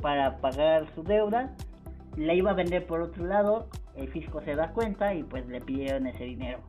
para 0.00 0.38
pagar 0.38 0.86
su 0.94 1.02
deuda. 1.02 1.54
La 2.16 2.32
iba 2.32 2.50
a 2.50 2.54
vender 2.54 2.86
por 2.86 3.02
otro 3.02 3.26
lado, 3.26 3.68
el 3.94 4.08
fisco 4.08 4.40
se 4.42 4.54
da 4.54 4.72
cuenta 4.72 5.14
y 5.14 5.22
pues 5.22 5.46
le 5.46 5.60
pidieron 5.60 6.06
ese 6.06 6.24
dinero. 6.24 6.60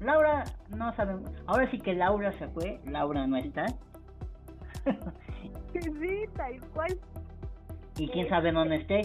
Laura, 0.00 0.44
no 0.76 0.94
sabemos. 0.96 1.30
Ahora 1.46 1.70
sí 1.70 1.78
que 1.78 1.94
Laura 1.94 2.32
se 2.38 2.48
fue, 2.48 2.80
Laura 2.86 3.26
no 3.26 3.36
está. 3.36 3.66
Sí, 5.72 6.24
tal 6.36 6.60
cual. 6.74 6.98
y 7.96 8.08
quién 8.08 8.28
sabe 8.28 8.50
dónde 8.50 8.76
esté. 8.76 9.02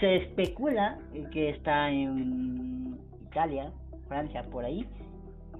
Se 0.00 0.16
especula 0.16 0.98
que 1.32 1.48
está 1.48 1.90
en 1.90 2.98
Italia, 3.22 3.72
Francia, 4.06 4.42
por 4.42 4.66
ahí, 4.66 4.86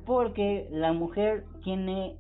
porque 0.05 0.69
la 0.71 0.93
mujer 0.93 1.45
tiene 1.63 2.17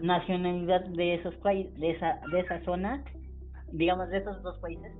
nacionalidad 0.00 0.84
de 0.86 1.14
esos 1.14 1.34
países, 1.36 1.74
de 1.78 1.90
esa, 1.92 2.20
de 2.30 2.40
esa 2.40 2.62
zona, 2.64 3.04
digamos 3.72 4.08
de 4.10 4.18
esos 4.18 4.42
dos 4.42 4.58
países. 4.58 4.92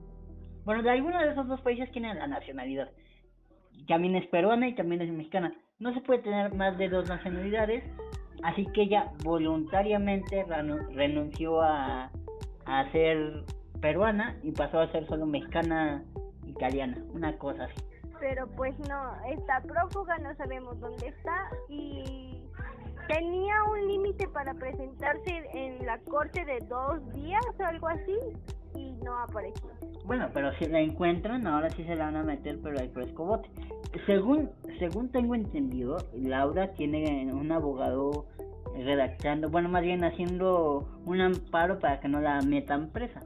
Bueno, 0.64 0.83
de 0.83 0.90
alguno 0.90 1.18
de 1.18 1.33
esos 1.33 1.49
dos 1.49 1.61
países 1.62 1.90
tiene 1.90 2.14
la 2.14 2.27
nacionalidad. 2.27 2.90
También 3.88 4.14
es 4.14 4.27
peruana 4.29 4.68
y 4.68 4.75
también 4.75 5.03
es 5.03 5.11
mexicana. 5.11 5.53
No 5.81 5.92
se 5.92 6.01
puede 6.03 6.21
tener 6.21 6.55
más 6.55 6.79
de 6.79 6.88
dos 6.88 7.09
nacionalidades, 7.09 7.83
así 8.45 8.66
que 8.73 8.83
ella 8.83 9.11
voluntariamente 9.25 10.45
renu- 10.47 10.87
renunció 10.95 11.61
a, 11.61 12.11
a 12.66 12.92
ser 12.92 13.45
peruana 13.81 14.37
y 14.45 14.53
pasó 14.53 14.79
a 14.79 14.92
ser 14.92 15.07
solo 15.07 15.27
mexicana 15.27 16.05
italiana, 16.47 16.99
una 17.12 17.37
cosa 17.38 17.64
así. 17.64 17.75
Pero 18.22 18.46
pues 18.46 18.78
no, 18.88 19.16
está 19.28 19.61
prófuga, 19.62 20.16
no 20.18 20.32
sabemos 20.37 20.78
dónde 20.78 21.08
está 21.08 21.50
y 21.68 22.46
tenía 23.08 23.64
un 23.64 23.88
límite 23.88 24.28
para 24.28 24.54
presentarse 24.54 25.44
en 25.52 25.85
la 25.85 25.98
corte 25.98 26.44
de 26.44 26.61
dos 26.68 27.12
días 27.14 27.44
o 27.58 27.64
algo 27.64 27.88
así 27.88 28.16
y 28.76 28.92
no 29.02 29.18
apareció. 29.18 29.68
Bueno, 30.04 30.28
pero 30.32 30.52
si 30.52 30.66
la 30.66 30.78
encuentran, 30.78 31.48
ahora 31.48 31.68
sí 31.70 31.82
se 31.82 31.96
la 31.96 32.04
van 32.04 32.16
a 32.16 32.22
meter, 32.22 32.61
pero 32.62 32.78
hay 32.78 32.90
frescobote. 32.90 33.48
Según, 34.06 34.50
según 34.78 35.11
tengo 35.11 35.35
entendido, 35.35 35.96
Laura 36.14 36.72
tiene 36.74 37.28
un 37.32 37.50
abogado 37.50 38.26
redactando, 38.76 39.50
bueno, 39.50 39.68
más 39.68 39.82
bien 39.82 40.04
haciendo 40.04 40.88
un 41.06 41.20
amparo 41.20 41.80
para 41.80 41.98
que 41.98 42.06
no 42.06 42.20
la 42.20 42.40
metan 42.40 42.90
presa, 42.90 43.18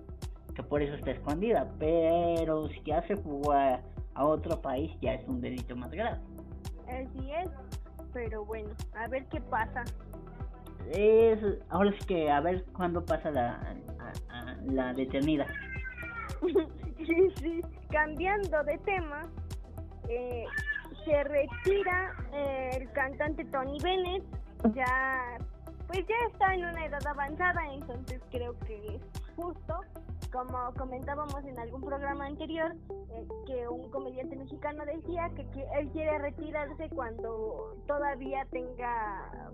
que 0.55 0.63
por 0.63 0.81
eso 0.81 0.95
está 0.95 1.11
escondida, 1.11 1.71
pero 1.79 2.67
si 2.69 2.81
ya 2.83 3.07
se 3.07 3.15
a 4.17 4.25
otro 4.25 4.61
país, 4.61 4.97
ya 5.01 5.15
es 5.15 5.27
un 5.29 5.41
delito 5.41 5.77
más 5.77 5.91
grave. 5.91 6.19
Así 6.89 7.31
es, 7.33 7.51
pero 8.13 8.45
bueno, 8.45 8.71
a 8.95 9.07
ver 9.09 9.27
qué 9.27 9.41
pasa. 9.43 9.85
Es, 10.93 11.39
ahora 11.69 11.93
sí 11.99 12.07
que 12.07 12.31
a 12.31 12.41
ver 12.41 12.65
cuándo 12.73 13.05
pasa 13.05 13.31
la, 13.31 13.55
a- 13.99 14.13
a- 14.39 14.57
la 14.67 14.93
detenida. 14.95 15.47
sí, 16.99 17.31
sí, 17.41 17.61
cambiando 17.91 18.63
de 18.65 18.79
tema, 18.79 19.23
eh, 20.09 20.45
se 21.05 21.25
retira 21.25 22.13
eh, 22.33 22.71
el 22.81 22.91
cantante 22.93 23.45
Tony 23.47 23.79
Bennett, 23.83 24.23
ya, 24.75 25.39
pues 25.89 26.07
ya 26.07 26.15
está 26.33 26.55
en 26.55 26.65
una 26.67 26.87
edad 26.87 27.07
avanzada, 27.07 27.61
entonces 27.73 28.21
creo 28.31 28.57
que 28.61 28.97
es 28.97 29.03
justo, 29.35 29.81
como 30.33 30.73
comentábamos 30.77 31.45
en 31.45 31.59
algún 31.59 31.83
programa 31.83 32.27
anterior, 32.27 32.75
eh, 32.91 33.27
que 33.47 33.69
un 33.69 33.91
comediante 33.91 34.37
mexicano 34.37 34.85
decía 34.85 35.31
que, 35.35 35.47
que 35.51 35.65
él 35.79 35.89
quiere 35.91 36.19
retirarse 36.19 36.89
cuando 36.91 37.77
todavía 37.87 38.47
tenga, 38.51 39.51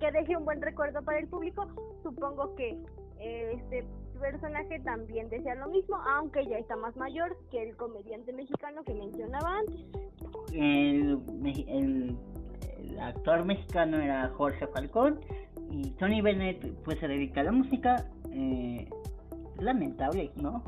que 0.00 0.10
deje 0.12 0.36
un 0.36 0.44
buen 0.44 0.60
recuerdo 0.62 1.02
para 1.02 1.18
el 1.18 1.28
público, 1.28 1.66
supongo 2.02 2.54
que 2.56 2.78
eh, 3.18 3.52
este 3.56 3.86
personaje 4.20 4.80
también 4.80 5.28
desea 5.28 5.54
lo 5.56 5.68
mismo, 5.68 5.96
aunque 5.96 6.46
ya 6.46 6.58
está 6.58 6.76
más 6.76 6.96
mayor 6.96 7.36
que 7.50 7.62
el 7.62 7.76
comediante 7.76 8.32
mexicano 8.32 8.82
que 8.84 8.94
mencionaba 8.94 9.58
antes. 9.58 9.86
el, 10.52 11.20
el, 11.68 12.16
el 12.78 13.00
actor 13.00 13.44
mexicano 13.44 13.98
era 13.98 14.28
Jorge 14.36 14.66
Falcón 14.68 15.20
y 15.70 15.90
Tony 15.92 16.20
Bennett 16.20 16.64
pues 16.84 16.98
se 17.00 17.08
dedica 17.08 17.40
a 17.40 17.44
la 17.44 17.52
música. 17.52 18.06
Eh, 18.30 18.88
lamentable, 19.60 20.30
¿no? 20.36 20.62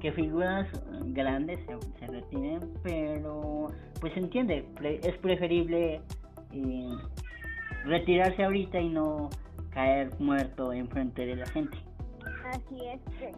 Que 0.00 0.12
figuras 0.12 0.68
grandes 1.06 1.58
se, 1.98 2.06
retiren, 2.06 2.60
pero 2.82 3.68
pues 4.00 4.16
entiende, 4.16 4.68
es 5.02 5.16
preferible 5.18 6.00
eh, 6.52 6.96
retirarse 7.84 8.44
ahorita 8.44 8.78
y 8.80 8.88
no 8.90 9.30
caer 9.70 10.10
muerto 10.18 10.72
enfrente 10.72 11.24
de 11.24 11.36
la 11.36 11.46
gente. 11.46 11.78
Así 12.52 12.86
es, 12.86 13.00
que, 13.18 13.32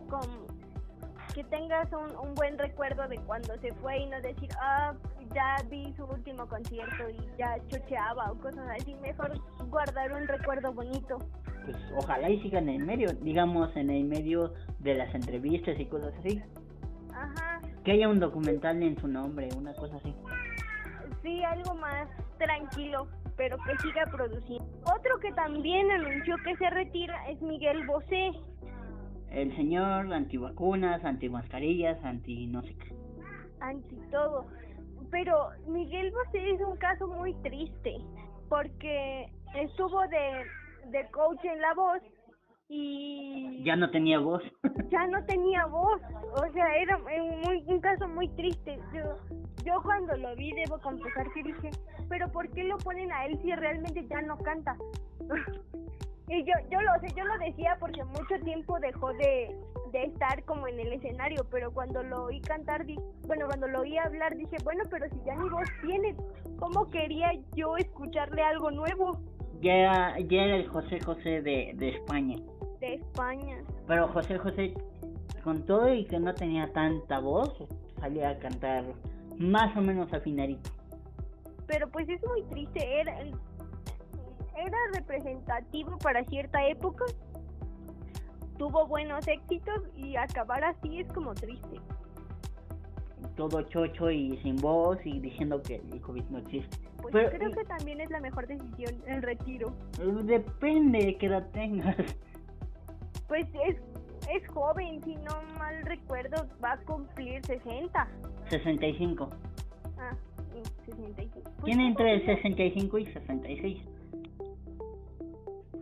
que 1.35 1.45
tengas 1.45 1.89
un, 1.93 2.29
un 2.29 2.35
buen 2.35 2.59
recuerdo 2.59 3.07
de 3.09 3.17
cuando 3.19 3.57
se 3.61 3.73
fue 3.75 3.99
y 3.99 4.07
no 4.07 4.21
decir, 4.21 4.49
ah, 4.61 4.93
ya 5.35 5.57
vi 5.69 5.93
su 5.97 6.05
último 6.05 6.47
concierto 6.47 7.11
y 7.11 7.39
ya 7.39 7.57
chocheaba 7.69 8.33
o 8.33 8.39
cosas 8.39 8.67
así, 8.81 8.95
mejor 8.97 9.39
guardar 9.69 10.13
un 10.13 10.27
recuerdo 10.27 10.73
bonito. 10.73 11.19
Pues 11.67 11.77
ojalá 11.97 12.31
y 12.31 12.41
sigan 12.43 12.69
en 12.69 12.81
el 12.81 12.87
medio, 12.87 13.09
digamos 13.21 13.77
en 13.77 13.91
el 13.91 14.05
medio 14.05 14.55
de 14.79 14.95
las 14.95 15.13
entrevistas 15.15 15.79
y 15.79 15.87
cosas 15.87 16.15
así. 16.21 16.41
Ajá. 17.13 17.61
Que 17.85 17.93
haya 17.93 18.09
un 18.09 18.21
documental 18.21 18.81
en 18.83 18.97
su 19.01 19.09
nombre, 19.09 19.49
una 19.57 19.75
cosa 19.75 19.97
así. 19.97 20.15
Sí, 21.23 21.43
algo 21.43 21.75
más 21.75 22.09
tranquilo, 22.39 23.09
pero 23.37 23.57
que 23.59 23.77
siga 23.79 24.05
produciendo. 24.13 24.65
Otro 24.83 25.19
que 25.21 25.33
también 25.33 25.91
anunció 25.91 26.37
que 26.45 26.57
se 26.57 26.71
retira 26.71 27.29
es 27.29 27.43
Miguel 27.43 27.85
Bosé. 27.85 28.31
El 29.31 29.55
señor 29.57 30.13
antivacunas, 30.13 31.05
antimascarillas, 31.05 32.03
anti 32.05 32.47
no 32.47 32.63
sé 32.63 32.77
qué. 32.77 32.95
Anti 33.61 33.97
todo. 34.13 34.47
Pero 35.11 35.51
Miguel 35.67 36.13
Bosé 36.13 36.51
es 36.51 36.61
un 36.61 36.77
caso 36.77 37.09
muy 37.09 37.35
triste 37.43 37.97
porque 38.49 39.29
estuvo 39.55 40.01
de, 40.09 40.45
de 40.91 41.09
coach 41.11 41.45
en 41.45 41.61
La 41.61 41.75
Voz 41.75 42.03
y 42.69 43.63
ya 43.65 43.77
no 43.77 43.91
tenía 43.91 44.19
voz. 44.19 44.43
ya 44.91 45.07
no 45.07 45.25
tenía 45.25 45.67
voz. 45.67 46.01
O 46.35 46.53
sea 46.53 46.77
era 46.77 46.99
muy, 46.99 47.65
un 47.67 47.81
caso 47.81 48.09
muy 48.09 48.29
triste. 48.31 48.79
Yo 48.93 49.17
yo 49.67 49.83
cuando 49.83 50.17
lo 50.17 50.35
vi 50.37 50.53
debo 50.53 50.79
confesar 50.79 51.27
que 51.33 51.43
dije 51.43 51.71
pero 52.09 52.31
por 52.31 52.49
qué 52.51 52.63
lo 52.63 52.79
ponen 52.79 53.11
a 53.11 53.27
él 53.27 53.37
si 53.43 53.53
realmente 53.53 54.07
ya 54.07 54.23
no 54.23 54.39
canta 54.39 54.77
y 56.29 56.45
yo 56.45 56.53
yo 56.71 56.81
lo 56.81 56.93
sé 57.01 57.13
yo 57.17 57.25
lo 57.25 57.37
decía 57.39 57.77
porque 57.81 58.05
mucho 58.05 58.39
tiempo 58.45 58.79
dejó 58.79 59.13
de, 59.15 59.57
de 59.91 60.05
estar 60.05 60.45
como 60.45 60.69
en 60.69 60.79
el 60.79 60.93
escenario 60.93 61.45
pero 61.51 61.73
cuando 61.73 62.05
lo 62.05 62.27
oí 62.27 62.41
cantar 62.43 62.87
di, 62.87 62.97
bueno 63.27 63.47
cuando 63.47 63.67
lo 63.67 63.81
oí 63.81 63.99
hablar 63.99 64.37
dije 64.37 64.57
bueno 64.63 64.85
pero 64.89 65.07
si 65.11 65.17
ya 65.25 65.35
ni 65.35 65.49
voz 65.49 65.69
tiene 65.83 66.15
cómo 66.61 66.89
quería 66.89 67.33
yo 67.57 67.77
escucharle 67.77 68.43
algo 68.43 68.71
nuevo 68.71 69.19
ya 69.61 69.75
era, 69.75 70.21
ya 70.21 70.45
era 70.45 70.57
el 70.57 70.69
José 70.69 71.01
José 71.01 71.43
de, 71.43 71.73
de 71.75 71.89
España 71.91 72.37
de 72.81 72.95
España. 72.95 73.59
Pero 73.87 74.09
José 74.09 74.39
José, 74.39 74.75
con 75.43 75.65
todo 75.65 75.93
y 75.93 76.05
que 76.05 76.19
no 76.19 76.35
tenía 76.35 76.73
tanta 76.73 77.19
voz, 77.19 77.53
salía 78.01 78.31
a 78.31 78.39
cantar 78.39 78.85
más 79.39 79.77
o 79.77 79.81
menos 79.81 80.13
afinadito. 80.13 80.71
Pero 81.67 81.89
pues 81.91 82.09
es 82.09 82.21
muy 82.27 82.43
triste, 82.45 83.01
era, 83.01 83.19
era 83.21 84.79
representativo 84.95 85.99
para 85.99 86.25
cierta 86.25 86.67
época, 86.69 87.05
tuvo 88.59 88.87
buenos 88.87 89.27
éxitos 89.27 89.83
y 89.97 90.17
acabar 90.17 90.63
así 90.65 91.01
es 91.01 91.13
como 91.13 91.35
triste. 91.35 91.81
Todo 93.35 93.63
chocho 93.63 94.11
y 94.11 94.37
sin 94.43 94.57
voz 94.57 94.99
y 95.05 95.19
diciendo 95.21 95.63
que 95.63 95.77
el 95.77 96.01
COVID 96.01 96.25
no 96.31 96.39
existe. 96.39 96.79
Pues 97.03 97.31
creo 97.31 97.51
que 97.51 97.65
también 97.65 98.01
es 98.01 98.11
la 98.11 98.21
mejor 98.21 98.47
decisión 98.47 98.95
el 99.07 99.23
retiro. 99.23 99.73
Depende 100.25 100.99
de 101.05 101.17
qué 101.19 101.27
edad 101.27 101.47
tengas. 101.53 101.97
Pues 103.29 103.47
es, 103.67 103.77
es 104.33 104.49
joven, 104.49 105.03
si 105.03 105.17
no 105.17 105.43
mal 105.59 105.83
recuerdo, 105.83 106.47
va 106.63 106.75
a 106.75 106.79
cumplir 106.79 107.45
60. 107.45 108.09
65. 108.51 109.29
Ah, 109.99 110.17
65. 110.87 111.41
Pues 111.43 111.65
Tiene 111.65 111.89
entre 111.89 112.25
65 112.25 112.99
y 112.99 113.07
66. 113.07 113.79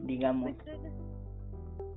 Digamos. 0.00 0.52
Pues, 0.64 0.78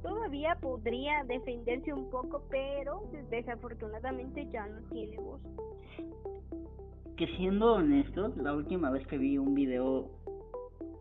todavía 0.08 0.56
podría 0.62 1.24
defenderse 1.26 1.94
un 1.94 2.10
poco, 2.10 2.44
pero 2.50 3.04
desafortunadamente 3.30 4.48
ya 4.52 4.66
no 4.68 4.80
tiene 4.90 5.18
voz. 5.18 5.42
Que 7.18 7.28
siendo 7.36 7.74
honestos, 7.74 8.36
la 8.38 8.54
última 8.54 8.90
vez 8.90 9.06
que 9.08 9.18
vi 9.18 9.38
un 9.38 9.54
video 9.54 10.10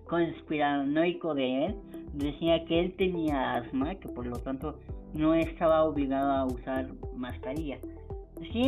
conspiranoico 0.06 1.34
de 1.34 1.66
él 1.66 1.76
decía 2.14 2.64
que 2.64 2.80
él 2.80 2.94
tenía 2.96 3.54
asma, 3.54 3.94
que 3.96 4.08
por 4.08 4.26
lo 4.26 4.38
tanto 4.38 4.78
no 5.14 5.34
estaba 5.34 5.84
obligado 5.84 6.32
a 6.32 6.44
usar 6.46 6.88
mascarilla. 7.14 7.78
Sí, 8.52 8.62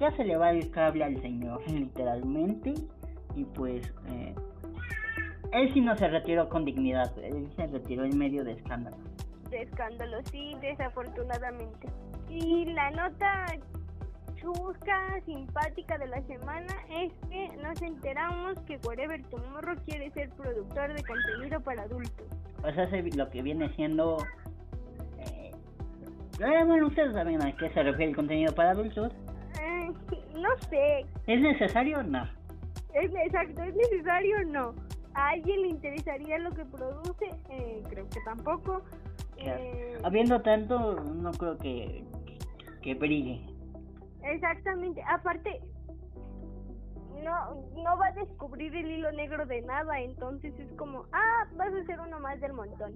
ya 0.00 0.16
se 0.16 0.24
le 0.24 0.36
va 0.36 0.50
el 0.50 0.70
cable 0.70 1.04
al 1.04 1.20
señor, 1.20 1.60
literalmente, 1.70 2.74
y 3.36 3.44
pues 3.44 3.82
eh, 4.08 4.34
él 5.52 5.72
sí 5.72 5.80
no 5.80 5.96
se 5.96 6.08
retiró 6.08 6.48
con 6.48 6.64
dignidad, 6.64 7.12
él 7.18 7.50
se 7.56 7.66
retiró 7.66 8.04
en 8.04 8.16
medio 8.16 8.44
de 8.44 8.52
escándalo. 8.52 8.96
De 9.50 9.62
escándalo, 9.62 10.18
sí, 10.30 10.54
desafortunadamente. 10.60 11.88
Y 12.28 12.66
la 12.66 12.90
nota 12.92 13.46
chusca, 14.36 15.20
simpática 15.26 15.98
de 15.98 16.06
la 16.06 16.22
semana 16.22 16.74
es 16.88 17.12
que 17.28 17.48
nos 17.62 17.80
enteramos 17.82 18.58
que 18.60 18.78
Whatever 18.86 19.22
Tomorrow 19.24 19.76
quiere 19.84 20.10
ser 20.12 20.30
productor 20.30 20.94
de 20.94 21.02
contenido 21.02 21.60
para 21.60 21.82
adultos. 21.82 22.26
O 22.62 22.72
sea, 22.72 22.88
lo 23.16 23.30
que 23.30 23.42
viene 23.42 23.68
siendo... 23.74 24.18
Eh, 25.18 25.50
eh, 26.38 26.64
bueno, 26.64 26.86
ustedes 26.86 27.12
saben 27.12 27.42
a 27.42 27.54
qué 27.56 27.68
se 27.70 27.82
refiere 27.82 28.10
el 28.10 28.16
contenido 28.16 28.54
para 28.54 28.70
adultos. 28.70 29.12
Eh, 29.60 29.90
no 30.34 30.56
sé. 30.68 31.06
¿Es 31.26 31.40
necesario 31.40 31.98
o 31.98 32.02
no? 32.02 32.24
Es 32.94 33.10
exacto, 33.24 33.62
¿es 33.62 33.74
necesario 33.74 34.36
o 34.38 34.44
no? 34.44 34.89
¿A 35.20 35.28
alguien 35.30 35.62
le 35.62 35.68
interesaría 35.68 36.38
lo 36.38 36.50
que 36.50 36.64
produce? 36.64 37.26
Eh, 37.50 37.82
creo 37.90 38.08
que 38.08 38.20
tampoco. 38.24 38.82
Habiendo 40.02 40.40
tanto, 40.40 40.94
no 40.94 41.30
creo 41.32 41.58
que, 41.58 42.04
que 42.82 42.94
brille. 42.94 43.46
Exactamente, 44.22 45.02
aparte 45.06 45.60
no 47.22 47.54
no 47.74 47.98
va 47.98 48.06
a 48.06 48.12
descubrir 48.12 48.74
el 48.74 48.90
hilo 48.90 49.12
negro 49.12 49.44
de 49.44 49.60
nada, 49.62 50.00
entonces 50.00 50.58
es 50.58 50.72
como, 50.72 51.04
ah, 51.12 51.46
vas 51.54 51.72
a 51.72 51.84
ser 51.84 52.00
uno 52.00 52.18
más 52.20 52.40
del 52.40 52.54
montón. 52.54 52.94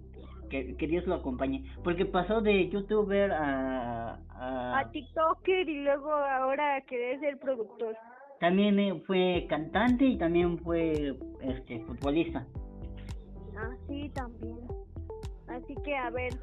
Que, 0.49 0.77
que 0.77 0.87
Dios 0.87 1.07
lo 1.07 1.17
acompañe, 1.17 1.65
porque 1.83 2.07
pasó 2.07 2.41
de 2.41 2.69
youtuber 2.69 3.33
a, 3.33 4.19
a... 4.31 4.79
a 4.79 4.91
TikToker 4.91 5.69
y 5.69 5.85
luego 5.85 6.13
ahora 6.13 6.81
querer 6.83 7.21
ser 7.21 7.39
productor. 7.39 7.97
También 8.45 8.79
eh, 8.79 9.03
fue 9.07 9.47
cantante 9.49 10.05
y 10.05 10.19
también 10.19 10.59
fue 10.59 11.17
este 11.41 11.81
futbolista. 11.87 12.47
Ah, 13.57 13.71
sí, 13.89 14.11
también. 14.11 14.59
Así 15.49 15.75
que 15.83 15.97
a 15.97 16.11
ver. 16.11 16.35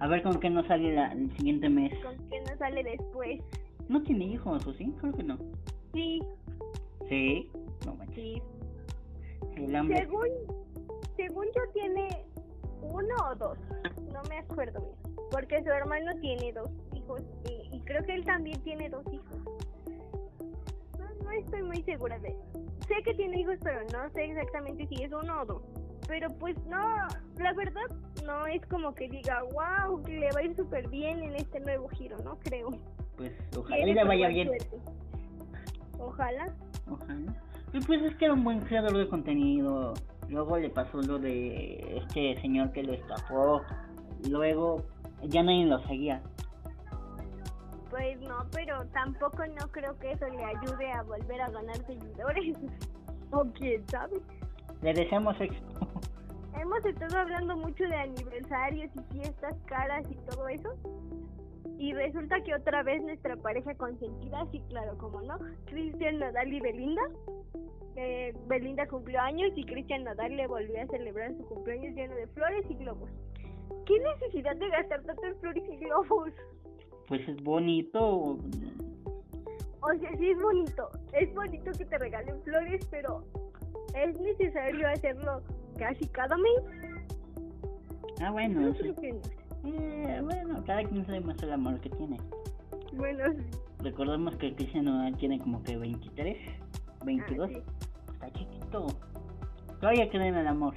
A 0.00 0.08
ver 0.08 0.24
con 0.24 0.40
qué 0.40 0.50
nos 0.50 0.66
sale 0.66 0.92
la, 0.96 1.12
el 1.12 1.30
siguiente 1.36 1.68
mes. 1.68 1.92
Con 2.02 2.16
qué 2.28 2.40
nos 2.40 2.58
sale 2.58 2.82
después. 2.82 3.40
¿No 3.88 4.02
tiene 4.02 4.24
hijos 4.24 4.66
o 4.66 4.72
sí? 4.72 4.92
Creo 5.00 5.12
que 5.12 5.22
no. 5.22 5.38
Sí. 5.94 6.20
¿Sí? 7.08 7.48
No 7.86 7.96
Sí. 8.16 8.42
Según, 9.54 10.28
según 11.16 11.46
yo 11.54 11.72
tiene 11.72 12.08
uno 12.82 13.14
o 13.30 13.36
dos. 13.36 13.58
No 14.12 14.22
me 14.28 14.38
acuerdo 14.38 14.80
bien. 14.80 15.16
Porque 15.30 15.62
su 15.62 15.70
hermano 15.70 16.10
tiene 16.20 16.52
dos 16.52 16.70
hijos 16.96 17.22
y, 17.48 17.76
y 17.76 17.80
creo 17.82 18.02
que 18.02 18.14
él 18.14 18.24
también 18.24 18.60
tiene 18.62 18.88
dos 18.90 19.04
hijos. 19.12 19.38
No, 21.28 21.34
estoy 21.34 21.62
muy 21.62 21.82
segura 21.82 22.18
de 22.20 22.28
eso. 22.28 22.66
Sé 22.88 22.94
que 23.04 23.14
tiene 23.14 23.40
hijos, 23.40 23.56
pero 23.62 23.80
no 23.92 24.10
sé 24.10 24.24
exactamente 24.24 24.86
si 24.86 25.02
es 25.02 25.12
uno 25.12 25.42
o 25.42 25.44
dos. 25.44 25.62
Pero 26.06 26.28
pues 26.38 26.56
no, 26.66 27.06
la 27.36 27.52
verdad 27.52 27.86
no 28.24 28.46
es 28.46 28.64
como 28.66 28.94
que 28.94 29.08
diga, 29.08 29.42
wow, 29.52 30.02
que 30.02 30.18
le 30.18 30.32
va 30.32 30.40
a 30.40 30.42
ir 30.44 30.56
súper 30.56 30.88
bien 30.88 31.22
en 31.22 31.36
este 31.36 31.60
nuevo 31.60 31.88
giro, 31.88 32.16
no 32.24 32.38
creo 32.38 32.70
pues 33.18 33.32
ojalá 33.56 33.84
le 33.84 34.04
vaya 34.04 34.28
bien. 34.28 34.50
Ojalá. 35.98 36.46
Ojalá. 36.88 37.34
Y 37.72 37.80
pues 37.80 38.00
es 38.02 38.14
que 38.16 38.26
era 38.26 38.34
un 38.34 38.44
buen 38.44 38.60
creador 38.60 38.96
de 38.96 39.08
contenido. 39.08 39.92
Luego 40.28 40.56
le 40.56 40.70
pasó 40.70 41.02
lo 41.02 41.18
de 41.18 41.98
este 41.98 42.40
señor 42.40 42.72
que 42.72 42.84
lo 42.84 42.94
estafó. 42.94 43.60
Luego 44.30 44.84
ya 45.24 45.42
nadie 45.42 45.66
lo 45.66 45.80
seguía. 45.86 46.22
Pues 47.90 48.20
no, 48.20 48.46
pero 48.52 48.84
tampoco 48.88 49.46
no 49.46 49.70
creo 49.72 49.98
que 49.98 50.12
eso 50.12 50.26
le 50.28 50.44
ayude 50.44 50.92
a 50.92 51.02
volver 51.02 51.40
a 51.40 51.50
ganar 51.50 51.76
seguidores. 51.86 52.56
o 53.30 53.44
quién 53.54 53.86
sabe. 53.88 54.20
Le 54.82 54.92
deseamos 54.92 55.40
éxito. 55.40 55.88
Hemos 56.60 56.84
estado 56.84 57.18
hablando 57.18 57.56
mucho 57.56 57.84
de 57.84 57.96
aniversarios 57.96 58.90
y 58.94 59.14
fiestas 59.14 59.54
caras 59.66 60.04
y 60.10 60.14
todo 60.30 60.48
eso. 60.48 60.74
Y 61.78 61.92
resulta 61.92 62.40
que 62.42 62.54
otra 62.54 62.82
vez 62.82 63.02
nuestra 63.02 63.36
pareja 63.36 63.74
consentida, 63.74 64.44
sí, 64.50 64.60
claro, 64.68 64.98
como 64.98 65.22
no, 65.22 65.38
Cristian 65.66 66.18
Nadal 66.18 66.52
y 66.52 66.60
Belinda, 66.60 67.02
eh, 67.94 68.34
Belinda 68.48 68.86
cumplió 68.88 69.20
años 69.20 69.52
y 69.54 69.64
Cristian 69.64 70.04
Nadal 70.04 70.36
le 70.36 70.46
volvió 70.48 70.82
a 70.82 70.86
celebrar 70.86 71.36
su 71.36 71.44
cumpleaños 71.46 71.94
lleno 71.94 72.14
de 72.14 72.26
flores 72.28 72.64
y 72.68 72.74
globos. 72.74 73.10
¿Qué 73.86 73.98
necesidad 74.00 74.56
de 74.56 74.68
gastar 74.70 75.02
tanto 75.02 75.24
en 75.24 75.38
flores 75.38 75.64
y 75.70 75.76
globos? 75.76 76.32
Pues 77.08 77.26
es 77.26 77.42
bonito. 77.42 78.38
O 79.80 79.94
sea, 79.98 80.16
sí 80.18 80.30
es 80.30 80.38
bonito. 80.42 80.90
Es 81.12 81.34
bonito 81.34 81.72
que 81.72 81.84
te 81.86 81.98
regalen 81.98 82.42
flores, 82.42 82.86
pero 82.90 83.24
¿es 83.94 84.20
necesario 84.20 84.88
hacerlo 84.88 85.42
casi 85.78 86.06
cada 86.08 86.36
mes? 86.36 86.98
Ah, 88.20 88.30
bueno, 88.30 88.74
sí. 88.74 88.94
Eh, 89.64 90.20
bueno, 90.22 90.62
cada 90.66 90.84
quien 90.84 91.06
se 91.06 91.12
demuestra 91.12 91.46
el 91.46 91.54
amor 91.54 91.80
que 91.80 91.88
tiene. 91.90 92.18
Bueno, 92.92 93.24
sí. 93.32 93.58
Recordemos 93.80 94.36
que 94.36 94.54
Cristian 94.54 94.84
Nodal 94.84 95.16
tiene 95.16 95.38
como 95.38 95.62
que 95.62 95.76
23, 95.76 96.36
22. 97.04 97.50
Ah, 97.50 97.54
sí. 97.54 97.62
Está 98.12 98.30
chiquito. 98.32 98.86
Todavía 99.80 100.10
creen 100.10 100.34
en 100.34 100.36
el 100.36 100.46
amor. 100.48 100.74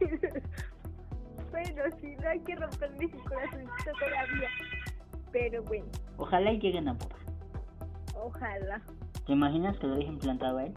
bueno, 1.50 1.82
sí, 2.00 2.16
no 2.20 2.28
hay 2.28 2.40
que 2.40 2.56
romperle 2.56 3.08
su 3.10 3.18
corazoncito 3.24 3.92
todavía. 3.98 4.48
Pero 5.32 5.62
bueno, 5.64 5.86
Ojalá 6.18 6.52
y 6.52 6.58
lleguen 6.60 6.88
a 6.88 6.92
boda. 6.94 7.16
ojalá. 8.14 8.80
¿Te 9.26 9.32
imaginas 9.32 9.76
que 9.78 9.86
lo 9.86 9.96
dejen 9.96 10.18
plantado 10.18 10.58
a 10.58 10.64
él? 10.66 10.74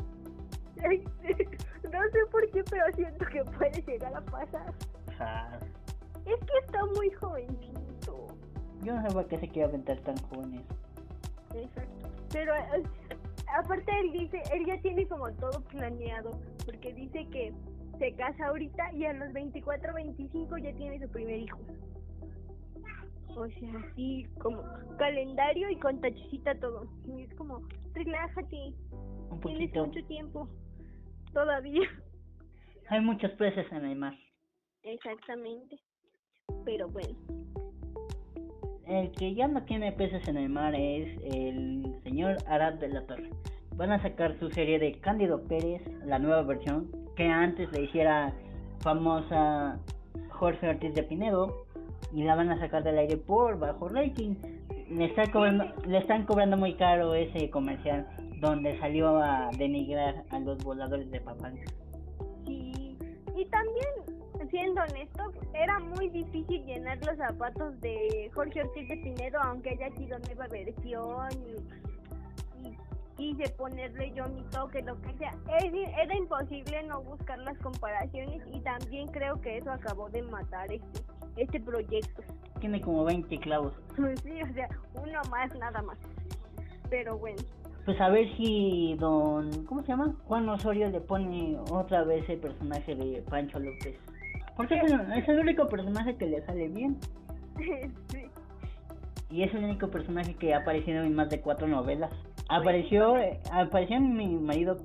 No 1.83 1.99
sé 2.11 2.19
por 2.31 2.49
qué, 2.51 2.63
pero 2.69 2.83
siento 2.95 3.25
que 3.25 3.43
puede 3.57 3.81
llegar 3.81 4.15
a 4.15 4.21
pasar. 4.21 4.73
Ja, 5.17 5.59
Es 6.25 6.39
que 6.39 6.57
está 6.65 6.85
muy 6.95 7.09
jovencito. 7.11 8.27
Yo 8.83 8.93
no 8.95 9.01
sé 9.07 9.13
por 9.13 9.27
qué 9.27 9.39
se 9.39 9.47
quiere 9.49 9.67
aventar 9.69 9.97
tan 9.99 10.17
jóvenes. 10.17 10.61
Exacto. 11.53 12.09
Pero 12.31 12.55
eh, 12.55 12.83
aparte 13.61 13.91
él 13.99 14.11
dice, 14.13 14.41
él 14.53 14.65
ya 14.65 14.79
tiene 14.81 15.05
como 15.07 15.29
todo 15.33 15.61
planeado, 15.61 16.31
porque 16.65 16.93
dice 16.93 17.27
que 17.31 17.53
se 17.97 18.13
casa 18.13 18.47
ahorita 18.47 18.93
y 18.93 19.05
a 19.05 19.13
los 19.13 19.33
24, 19.33 19.93
25 19.93 20.57
ya 20.59 20.71
tiene 20.73 20.99
su 20.99 21.09
primer 21.09 21.39
hijo. 21.39 21.59
O 23.35 23.47
sea, 23.47 23.69
así 23.91 24.25
como 24.41 24.63
calendario 24.97 25.69
y 25.69 25.77
con 25.77 26.01
tachecita 26.01 26.55
todo. 26.59 26.87
Y 27.07 27.23
es 27.23 27.33
como, 27.35 27.61
relájate, 27.93 28.73
Un 29.29 29.39
tienes 29.41 29.73
mucho 29.75 30.05
tiempo 30.07 30.49
todavía. 31.33 31.87
Hay 32.89 33.01
muchos 33.01 33.31
peces 33.33 33.71
en 33.71 33.85
el 33.85 33.95
mar. 33.95 34.13
Exactamente. 34.83 35.79
Pero 36.65 36.87
bueno, 36.89 37.15
El 38.87 39.11
que 39.11 39.35
ya 39.35 39.47
no 39.47 39.63
tiene 39.65 39.91
peces 39.91 40.27
en 40.27 40.37
el 40.37 40.49
mar 40.49 40.73
es 40.73 41.17
el 41.23 41.83
señor 42.03 42.37
Arad 42.47 42.75
de 42.75 42.89
la 42.89 43.05
Torre. 43.05 43.29
Van 43.75 43.91
a 43.91 44.01
sacar 44.01 44.37
su 44.39 44.49
serie 44.49 44.79
de 44.79 44.99
Cándido 44.99 45.43
Pérez, 45.43 45.81
la 46.05 46.17
nueva 46.19 46.41
versión, 46.41 46.91
que 47.15 47.25
antes 47.25 47.71
le 47.71 47.83
hiciera 47.83 48.33
famosa 48.79 49.79
Jorge 50.29 50.69
Ortiz 50.69 50.93
de 50.95 51.03
Pinedo, 51.03 51.65
y 52.13 52.23
la 52.23 52.35
van 52.35 52.49
a 52.51 52.59
sacar 52.59 52.83
del 52.83 52.97
aire 52.97 53.17
por 53.17 53.57
bajo 53.59 53.87
rating. 53.89 54.35
Le, 54.89 55.05
está 55.05 55.31
cobrando, 55.31 55.65
le 55.85 55.97
están 55.99 56.25
cobrando 56.25 56.57
muy 56.57 56.73
caro 56.75 57.13
ese 57.13 57.49
comercial 57.49 58.07
donde 58.39 58.79
salió 58.79 59.17
a 59.17 59.49
denigrar 59.57 60.23
a 60.31 60.39
los 60.39 60.57
voladores 60.63 61.09
de 61.11 61.19
Papantla. 61.21 61.65
Sí, 62.45 62.97
y 63.35 63.45
también, 63.45 64.49
siendo 64.49 64.81
honesto, 64.81 65.31
era 65.53 65.77
muy 65.79 66.09
difícil 66.09 66.65
llenar 66.65 66.97
los 67.05 67.17
zapatos 67.17 67.79
de 67.81 68.31
Jorge 68.33 68.61
Ortiz 68.61 68.87
de 68.87 68.97
Pinedo, 68.97 69.39
aunque 69.43 69.69
haya 69.71 69.93
sido 69.95 70.17
nueva 70.19 70.47
versión 70.47 71.27
y, 71.45 72.67
y 72.69 72.77
quise 73.17 73.51
ponerle 73.53 74.11
yo 74.15 74.27
mi 74.29 74.41
toque, 74.45 74.81
lo 74.81 74.99
que 75.01 75.13
sea. 75.17 75.33
Es- 75.59 75.73
era 76.01 76.15
imposible 76.15 76.81
no 76.83 77.01
buscar 77.03 77.37
las 77.39 77.57
comparaciones 77.59 78.41
y 78.51 78.59
también 78.61 79.07
creo 79.09 79.39
que 79.41 79.57
eso 79.57 79.69
acabó 79.71 80.09
de 80.09 80.21
matar 80.23 80.71
este, 80.71 81.01
este 81.41 81.59
proyecto. 81.59 82.21
Tiene 82.59 82.81
como 82.81 83.05
20 83.05 83.39
clavos. 83.39 83.73
Sí, 84.23 84.41
o 84.41 84.53
sea, 84.53 84.69
uno 84.95 85.19
más, 85.29 85.53
nada 85.59 85.81
más. 85.81 85.97
Pero 86.89 87.17
bueno, 87.17 87.37
Pues 87.85 87.99
a 88.01 88.09
ver 88.09 88.27
si 88.37 88.95
don... 88.99 89.65
¿Cómo 89.65 89.81
se 89.81 89.89
llama? 89.89 90.15
Juan 90.25 90.47
Osorio 90.49 90.89
le 90.89 91.01
pone 91.01 91.57
otra 91.71 92.03
vez 92.03 92.27
el 92.29 92.39
personaje 92.39 92.95
de 92.95 93.21
Pancho 93.23 93.59
López. 93.59 93.95
Porque 94.55 94.75
es 94.75 94.91
el, 94.91 95.11
es 95.13 95.27
el 95.27 95.39
único 95.39 95.67
personaje 95.67 96.15
que 96.15 96.25
le 96.27 96.45
sale 96.45 96.67
bien. 96.69 96.97
sí. 98.07 98.19
Y 99.31 99.43
es 99.43 99.53
el 99.53 99.63
único 99.63 99.89
personaje 99.89 100.33
que 100.35 100.53
ha 100.53 100.59
aparecido 100.59 101.03
en 101.03 101.13
más 101.13 101.29
de 101.29 101.39
cuatro 101.41 101.67
novelas. 101.67 102.11
Apareció, 102.49 103.17
eh, 103.17 103.39
apareció 103.51 103.97
en 103.97 104.15
Mi 104.15 104.27
marido... 104.35 104.77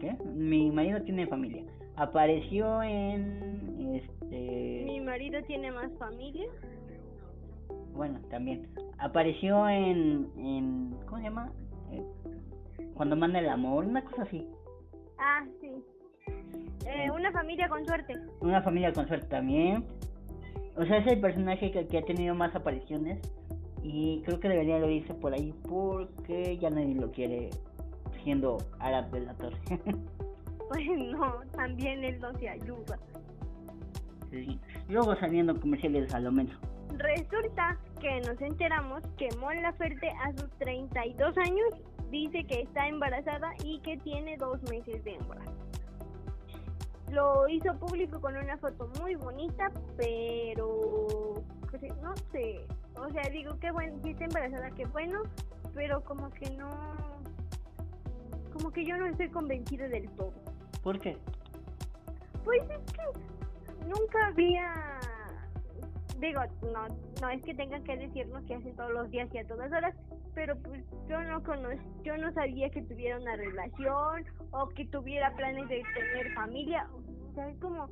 ¿Qué? 0.00 0.16
Mi 0.34 0.70
marido 0.70 1.00
tiene 1.02 1.26
familia. 1.26 1.62
Apareció 1.96 2.82
en... 2.82 3.76
mi 3.78 3.96
Este... 3.98 5.00
marido 5.02 5.42
tiene 5.44 5.70
más 5.72 5.90
familia. 5.98 6.46
Bueno, 7.94 8.20
también. 8.30 8.68
Apareció 8.98 9.68
en... 9.68 10.30
en 10.36 10.94
¿Cómo 11.06 11.18
se 11.18 11.24
llama? 11.24 11.52
Eh, 11.90 12.04
cuando 12.94 13.16
manda 13.16 13.38
el 13.38 13.48
amor, 13.48 13.84
una 13.84 14.04
cosa 14.04 14.22
así. 14.22 14.46
Ah, 15.18 15.44
sí. 15.60 15.72
Eh, 16.86 17.10
una 17.10 17.32
familia 17.32 17.68
con 17.68 17.84
suerte. 17.86 18.14
Una 18.40 18.60
familia 18.62 18.92
con 18.92 19.08
suerte 19.08 19.26
también. 19.28 19.84
O 20.76 20.84
sea, 20.84 20.98
es 20.98 21.06
el 21.06 21.20
personaje 21.20 21.70
que, 21.70 21.86
que 21.86 21.98
ha 21.98 22.02
tenido 22.02 22.34
más 22.34 22.54
apariciones. 22.54 23.18
Y 23.82 24.22
creo 24.24 24.40
que 24.40 24.48
debería 24.48 24.78
lo 24.78 24.90
irse 24.90 25.14
por 25.14 25.32
ahí 25.32 25.54
porque 25.66 26.58
ya 26.58 26.68
nadie 26.68 26.94
lo 26.94 27.10
quiere 27.12 27.50
siendo 28.22 28.58
Arab 28.80 29.10
de 29.12 29.20
la 29.20 29.34
Torre. 29.34 29.56
Pues 30.68 30.86
no, 31.12 31.40
también 31.52 32.04
él 32.04 32.18
no 32.20 32.32
se 32.38 32.48
ayuda. 32.48 32.98
Sí. 34.30 34.58
Luego 34.88 35.16
saliendo 35.16 35.58
comerciales 35.58 36.12
a 36.14 36.20
lo 36.20 36.32
menos. 36.32 36.56
Resulta 36.98 37.78
que 38.00 38.20
nos 38.20 38.40
enteramos 38.40 39.02
que 39.16 39.28
Mon 39.36 39.60
Laferte 39.62 40.10
a 40.10 40.32
sus 40.32 40.50
32 40.58 41.36
años 41.38 41.68
dice 42.10 42.44
que 42.44 42.62
está 42.62 42.88
embarazada 42.88 43.52
y 43.64 43.80
que 43.80 43.96
tiene 43.98 44.36
dos 44.36 44.62
meses 44.70 45.02
de 45.04 45.14
embarazo. 45.14 45.52
Lo 47.10 47.48
hizo 47.48 47.74
público 47.78 48.20
con 48.20 48.36
una 48.36 48.56
foto 48.58 48.90
muy 49.00 49.14
bonita, 49.14 49.70
pero 49.96 51.42
pues, 51.70 51.82
no 52.02 52.14
sé. 52.32 52.66
O 52.96 53.10
sea, 53.10 53.22
digo 53.30 53.58
que 53.58 53.70
bueno, 53.70 53.98
si 54.02 54.10
está 54.10 54.24
embarazada, 54.24 54.70
qué 54.70 54.86
bueno, 54.86 55.22
pero 55.74 56.02
como 56.02 56.30
que 56.30 56.50
no, 56.50 56.70
como 58.52 58.70
que 58.70 58.84
yo 58.84 58.96
no 58.96 59.06
estoy 59.06 59.28
convencida 59.28 59.86
del 59.88 60.08
todo. 60.10 60.32
¿Por 60.86 61.00
qué? 61.00 61.16
Pues 62.44 62.62
es 62.70 62.92
que 62.92 63.88
nunca 63.88 64.28
había. 64.28 65.00
Digo, 66.20 66.40
no, 66.72 66.86
no 67.20 67.28
es 67.28 67.42
que 67.42 67.54
tengan 67.54 67.82
que 67.82 67.96
decirnos 67.96 68.44
que 68.44 68.54
hacen 68.54 68.76
todos 68.76 68.92
los 68.92 69.10
días 69.10 69.28
y 69.34 69.38
a 69.38 69.48
todas 69.48 69.72
horas, 69.72 69.96
pero 70.32 70.56
pues 70.62 70.84
yo 71.08 71.20
no 71.24 71.42
cono 71.42 71.70
yo 72.04 72.16
no 72.16 72.32
sabía 72.34 72.70
que 72.70 72.82
tuviera 72.82 73.18
una 73.18 73.34
relación 73.34 74.26
o 74.52 74.68
que 74.68 74.86
tuviera 74.86 75.34
planes 75.34 75.68
de 75.68 75.82
tener 75.92 76.32
familia. 76.34 76.88
O 76.94 77.34
sea, 77.34 77.48
es 77.48 77.58
como 77.58 77.88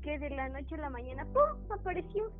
que 0.00 0.18
de 0.18 0.30
la 0.30 0.48
noche 0.48 0.74
a 0.76 0.78
la 0.78 0.88
mañana, 0.88 1.26
¡pum! 1.26 1.70
apareció. 1.70 2.32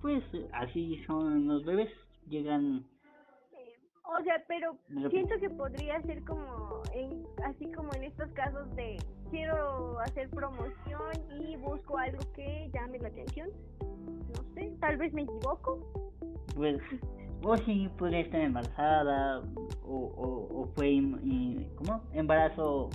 Pues 0.00 0.24
así 0.54 1.04
son 1.06 1.46
los 1.46 1.62
bebés. 1.66 1.90
Llegan. 2.26 2.86
O 4.06 4.22
sea, 4.22 4.42
pero 4.46 4.76
siento 5.10 5.34
que 5.40 5.48
podría 5.50 6.00
ser 6.02 6.22
como, 6.24 6.82
en, 6.92 7.24
así 7.44 7.70
como 7.72 7.88
en 7.94 8.04
estos 8.04 8.30
casos 8.32 8.70
de 8.76 8.96
quiero 9.30 9.98
hacer 10.00 10.28
promoción 10.30 11.12
y 11.40 11.56
busco 11.56 11.96
algo 11.98 12.18
que 12.34 12.70
llame 12.74 12.98
la 12.98 13.08
atención. 13.08 13.48
No 13.80 14.42
sé, 14.54 14.72
tal 14.80 14.96
vez 14.98 15.12
me 15.14 15.22
equivoco. 15.22 15.80
Pues. 16.54 16.80
O 17.42 17.56
si 17.58 17.88
podría 17.98 18.20
estar 18.20 18.40
embarazada. 18.40 19.40
O, 19.86 19.96
o, 19.96 20.60
o 20.62 20.66
fue. 20.76 20.90
y- 20.90 21.66
¿Cómo? 21.76 22.02
Embarazo. 22.12 22.90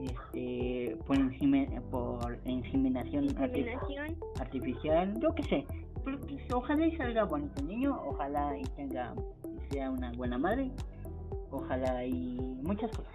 Este. 0.00 0.96
Por, 1.06 1.16
insime- 1.16 1.80
por 1.90 2.38
inseminación 2.44 3.24
artificial. 3.38 3.78
Inseminación. 3.78 4.16
artificial, 4.40 5.20
yo 5.20 5.34
qué 5.34 5.42
sé. 5.44 5.66
Pero 6.04 6.18
pues, 6.20 6.42
ojalá 6.52 6.86
y 6.86 6.96
salga 6.96 7.24
bonito 7.24 7.60
el 7.60 7.68
niño, 7.68 8.00
ojalá 8.06 8.58
y 8.58 8.62
tenga, 8.76 9.14
sea 9.72 9.90
una 9.90 10.12
buena 10.12 10.38
madre, 10.38 10.70
ojalá 11.50 12.04
y 12.04 12.36
muchas 12.62 12.90
cosas. 12.96 13.12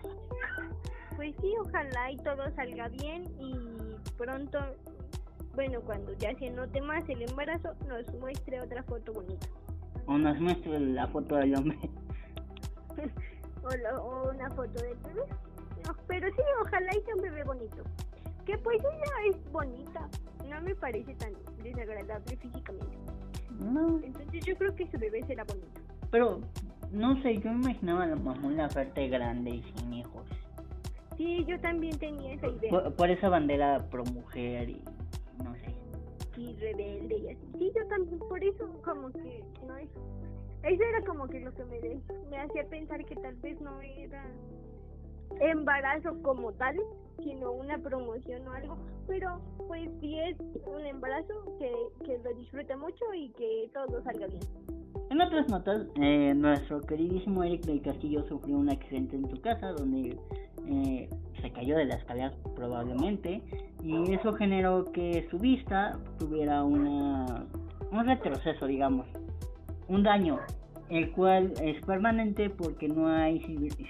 Pues 1.15 1.35
sí, 1.41 1.53
ojalá 1.61 2.11
y 2.11 2.17
todo 2.17 2.49
salga 2.55 2.89
bien 2.89 3.23
y 3.39 3.55
pronto, 4.17 4.59
bueno, 5.55 5.81
cuando 5.81 6.13
ya 6.13 6.35
se 6.37 6.49
note 6.49 6.81
más 6.81 7.07
el 7.09 7.21
embarazo, 7.23 7.73
nos 7.87 8.11
muestre 8.19 8.61
otra 8.61 8.83
foto 8.83 9.13
bonita. 9.13 9.47
O 10.05 10.17
nos 10.17 10.39
muestre 10.39 10.79
la 10.79 11.07
foto 11.07 11.35
del 11.35 11.55
hombre. 11.55 11.77
o, 13.63 13.69
lo- 13.69 14.03
o 14.03 14.29
una 14.31 14.49
foto 14.51 14.81
del 14.81 14.95
bebé. 14.97 15.23
No, 15.85 15.95
pero 16.07 16.27
sí, 16.29 16.41
ojalá 16.61 16.91
y 16.95 17.01
sea 17.03 17.15
un 17.15 17.21
bebé 17.21 17.43
bonito. 17.43 17.83
Que 18.45 18.57
pues 18.59 18.77
ella 18.79 19.29
es 19.35 19.51
bonita, 19.51 20.07
no 20.47 20.61
me 20.61 20.73
parece 20.75 21.13
tan 21.15 21.33
desagradable 21.63 22.37
físicamente. 22.37 22.97
No, 23.59 23.99
Entonces 24.03 24.45
yo 24.45 24.55
creo 24.55 24.75
que 24.75 24.89
su 24.89 24.97
bebé 24.97 25.23
será 25.25 25.43
bonito. 25.43 25.81
Pero 26.11 26.41
no 26.91 27.21
sé, 27.21 27.37
yo 27.39 27.51
me 27.51 27.71
imaginaba 27.71 28.03
a 28.03 28.07
la 28.07 28.15
mamá 28.15 28.49
la 28.51 28.69
parte 28.69 29.07
grande 29.07 29.49
y 29.51 29.63
sin 29.63 29.93
hijos. 29.93 30.23
Sí, 31.17 31.43
yo 31.45 31.59
también 31.59 31.97
tenía 31.97 32.33
esa 32.33 32.47
idea. 32.47 32.91
Por, 32.91 33.09
esa 33.09 33.29
bandera 33.29 33.87
pro 33.89 34.03
mujer 34.05 34.69
y 34.69 34.81
no 35.43 35.53
sé. 35.55 35.73
Sí, 36.35 36.55
rebelde 36.59 37.17
y 37.17 37.29
así. 37.29 37.47
Sí, 37.57 37.71
yo 37.75 37.87
también, 37.87 38.19
por 38.19 38.43
eso 38.43 38.67
como 38.83 39.11
que 39.11 39.43
no 39.65 39.75
es... 39.77 39.89
Eso 40.63 40.83
era 40.83 41.01
como 41.05 41.27
que 41.27 41.39
lo 41.39 41.53
que 41.53 41.63
me, 41.65 41.79
me 42.29 42.37
hacía 42.37 42.67
pensar 42.69 43.03
que 43.05 43.15
tal 43.15 43.35
vez 43.35 43.59
no 43.61 43.81
era 43.81 44.23
embarazo 45.39 46.21
como 46.21 46.51
tal, 46.53 46.75
sino 47.23 47.51
una 47.51 47.77
promoción 47.77 48.47
o 48.47 48.51
algo, 48.51 48.77
pero 49.07 49.41
pues 49.67 49.89
sí 49.99 50.19
es 50.19 50.37
un 50.65 50.85
embarazo 50.85 51.57
que, 51.59 51.73
que 52.05 52.17
lo 52.19 52.33
disfrute 52.35 52.75
mucho 52.75 53.05
y 53.15 53.29
que 53.31 53.69
todo 53.73 54.01
salga 54.03 54.27
bien. 54.27 54.76
En 55.17 55.23
otras 55.23 55.49
notas, 55.49 55.81
eh, 55.99 56.35
nuestro 56.35 56.79
queridísimo 56.79 57.43
Eric 57.43 57.65
del 57.65 57.81
Castillo 57.81 58.23
sufrió 58.27 58.55
un 58.55 58.69
accidente 58.69 59.15
en 59.15 59.27
su 59.27 59.41
casa 59.41 59.71
donde 59.71 60.15
eh, 60.67 61.09
se 61.41 61.51
cayó 61.53 61.75
de 61.75 61.85
las 61.85 62.01
escaleras 62.01 62.35
probablemente 62.55 63.41
y 63.83 64.13
eso 64.13 64.33
generó 64.33 64.85
que 64.91 65.27
su 65.31 65.39
vista 65.39 65.97
tuviera 66.19 66.63
una, 66.63 67.47
un 67.91 68.05
retroceso, 68.05 68.67
digamos, 68.67 69.07
un 69.87 70.03
daño, 70.03 70.37
el 70.89 71.11
cual 71.13 71.51
es 71.63 71.83
permanente 71.83 72.51
porque 72.51 72.87
no 72.87 73.07
hay 73.07 73.39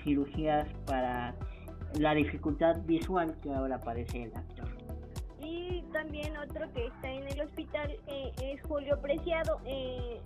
cirugías 0.05 0.65
para 0.85 1.35
la 1.99 2.13
dificultad 2.13 2.77
visual 2.85 3.35
que 3.43 3.51
ahora 3.53 3.81
padece 3.81 4.23
el 4.23 4.33
actor. 4.33 4.69
Y 5.41 5.81
también 5.91 6.37
otro 6.37 6.71
que 6.73 6.87
está 6.87 7.11
en 7.11 7.27
el 7.27 7.41
hospital 7.41 7.91
eh, 8.07 8.31
es 8.41 8.61
Julio 8.61 8.97
Preciado. 9.01 9.59
Eh, 9.65 10.21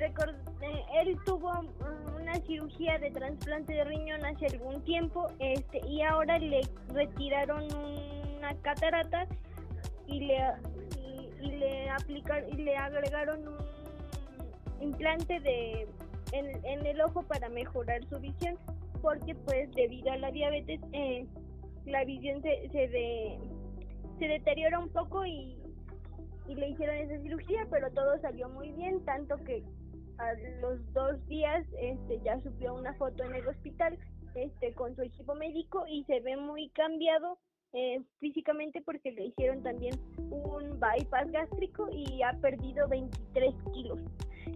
él 0.00 1.18
tuvo 1.24 1.50
una 2.20 2.34
cirugía 2.46 2.98
de 2.98 3.10
trasplante 3.10 3.72
de 3.72 3.84
riñón 3.84 4.24
hace 4.24 4.46
algún 4.46 4.82
tiempo 4.84 5.28
este 5.38 5.80
y 5.86 6.02
ahora 6.02 6.38
le 6.38 6.60
retiraron 6.88 7.64
una 8.36 8.54
catarata 8.62 9.26
y 10.06 10.20
le 10.20 10.38
y, 11.40 11.50
le 11.50 11.90
aplicaron 11.90 12.48
y 12.50 12.62
le 12.62 12.76
agregaron 12.76 13.48
un 13.48 13.56
implante 14.80 15.40
de 15.40 15.88
en, 16.32 16.64
en, 16.64 16.86
el 16.86 17.00
ojo 17.00 17.22
para 17.22 17.48
mejorar 17.48 18.04
su 18.08 18.18
visión 18.20 18.56
porque 19.00 19.34
pues 19.34 19.70
debido 19.74 20.12
a 20.12 20.16
la 20.18 20.30
diabetes 20.30 20.80
eh, 20.92 21.26
la 21.86 22.04
visión 22.04 22.42
se 22.42 22.68
se, 22.70 22.88
de, 22.88 23.38
se 24.18 24.28
deteriora 24.28 24.78
un 24.78 24.90
poco 24.90 25.24
y, 25.24 25.56
y 26.46 26.54
le 26.54 26.68
hicieron 26.68 26.96
esa 26.96 27.20
cirugía 27.22 27.66
pero 27.70 27.90
todo 27.90 28.18
salió 28.20 28.48
muy 28.48 28.70
bien 28.72 29.04
tanto 29.04 29.36
que 29.44 29.62
a 30.18 30.32
los 30.60 30.92
dos 30.92 31.26
días 31.28 31.64
este 31.80 32.20
ya 32.24 32.40
subió 32.40 32.74
una 32.74 32.94
foto 32.94 33.24
en 33.24 33.34
el 33.34 33.46
hospital 33.46 33.98
este 34.34 34.72
con 34.74 34.94
su 34.96 35.02
equipo 35.02 35.34
médico 35.34 35.84
y 35.88 36.04
se 36.04 36.20
ve 36.20 36.36
muy 36.36 36.68
cambiado 36.70 37.38
eh, 37.72 38.00
físicamente 38.18 38.80
porque 38.80 39.12
le 39.12 39.26
hicieron 39.26 39.62
también 39.62 39.94
un 40.30 40.80
bypass 40.80 41.30
gástrico 41.30 41.88
y 41.92 42.22
ha 42.22 42.32
perdido 42.40 42.88
23 42.88 43.54
kilos. 43.74 44.00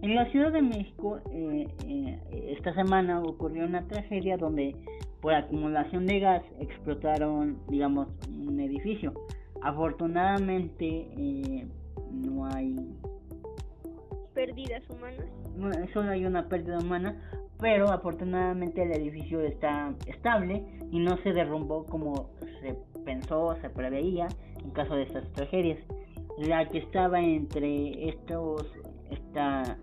En 0.01 0.15
la 0.15 0.25
Ciudad 0.31 0.51
de 0.51 0.63
México 0.63 1.19
eh, 1.31 1.67
eh, 1.87 2.55
esta 2.57 2.73
semana 2.73 3.21
ocurrió 3.21 3.65
una 3.65 3.87
tragedia 3.87 4.37
donde 4.37 4.75
por 5.21 5.33
acumulación 5.33 6.07
de 6.07 6.19
gas 6.19 6.43
explotaron 6.59 7.59
digamos 7.69 8.07
un 8.29 8.59
edificio. 8.59 9.13
Afortunadamente 9.61 11.67
no 12.11 12.47
hay 12.47 12.75
pérdidas 14.33 14.83
humanas 14.89 15.25
solo 15.93 16.11
hay 16.11 16.25
una 16.25 16.47
pérdida 16.47 16.79
humana, 16.79 17.15
pero 17.59 17.89
afortunadamente 17.91 18.83
el 18.83 18.91
edificio 18.91 19.41
está 19.41 19.93
estable 20.07 20.63
y 20.91 20.99
no 20.99 21.17
se 21.17 21.33
derrumbó 21.33 21.85
como 21.85 22.29
se 22.61 22.75
pensó, 23.05 23.55
se 23.61 23.69
preveía 23.69 24.27
en 24.63 24.71
caso 24.71 24.95
de 24.95 25.03
estas 25.03 25.31
tragedias. 25.33 25.79
La 26.37 26.67
que 26.69 26.79
estaba 26.79 27.21
entre 27.21 28.09
estos, 28.09 28.67
esta, 29.11 29.77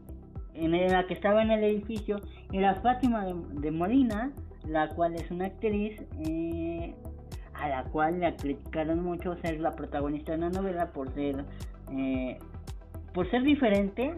en 0.55 0.73
la 0.91 1.07
que 1.07 1.15
estaba 1.15 1.43
en 1.43 1.53
el 1.53 1.63
edificio 1.65 2.19
era 2.53 2.75
Fátima 2.77 3.25
de, 3.27 3.71
Molina, 3.71 4.33
la 4.67 4.89
cual 4.89 5.15
es 5.15 5.31
una 5.31 5.47
actriz 5.47 6.01
eh, 6.27 6.95
a 7.55 7.69
la 7.69 7.85
cual 7.85 8.19
le 8.19 8.35
criticaron 8.37 9.03
mucho 9.03 9.37
ser 9.37 9.61
la 9.61 9.71
protagonista 9.71 10.33
de 10.33 10.39
la 10.39 10.51
novela 10.51 10.93
por 10.93 11.13
ser 11.15 11.45
eh, 11.93 12.39
por 13.13 13.29
ser 13.31 13.43
diferente 13.43 14.15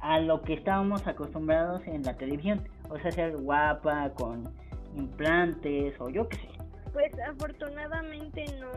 a 0.00 0.20
lo 0.20 0.42
que 0.42 0.54
estábamos 0.54 1.06
acostumbrados 1.06 1.86
en 1.86 2.02
la 2.02 2.16
televisión, 2.16 2.62
o 2.88 2.98
sea, 2.98 3.10
ser 3.10 3.36
guapa 3.36 4.10
con 4.14 4.48
implantes 4.96 5.94
o 6.00 6.08
yo 6.08 6.28
qué 6.28 6.36
sé. 6.36 6.48
Pues 6.92 7.12
afortunadamente 7.28 8.44
no 8.60 8.68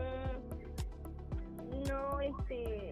no 1.88 2.20
este 2.20 2.90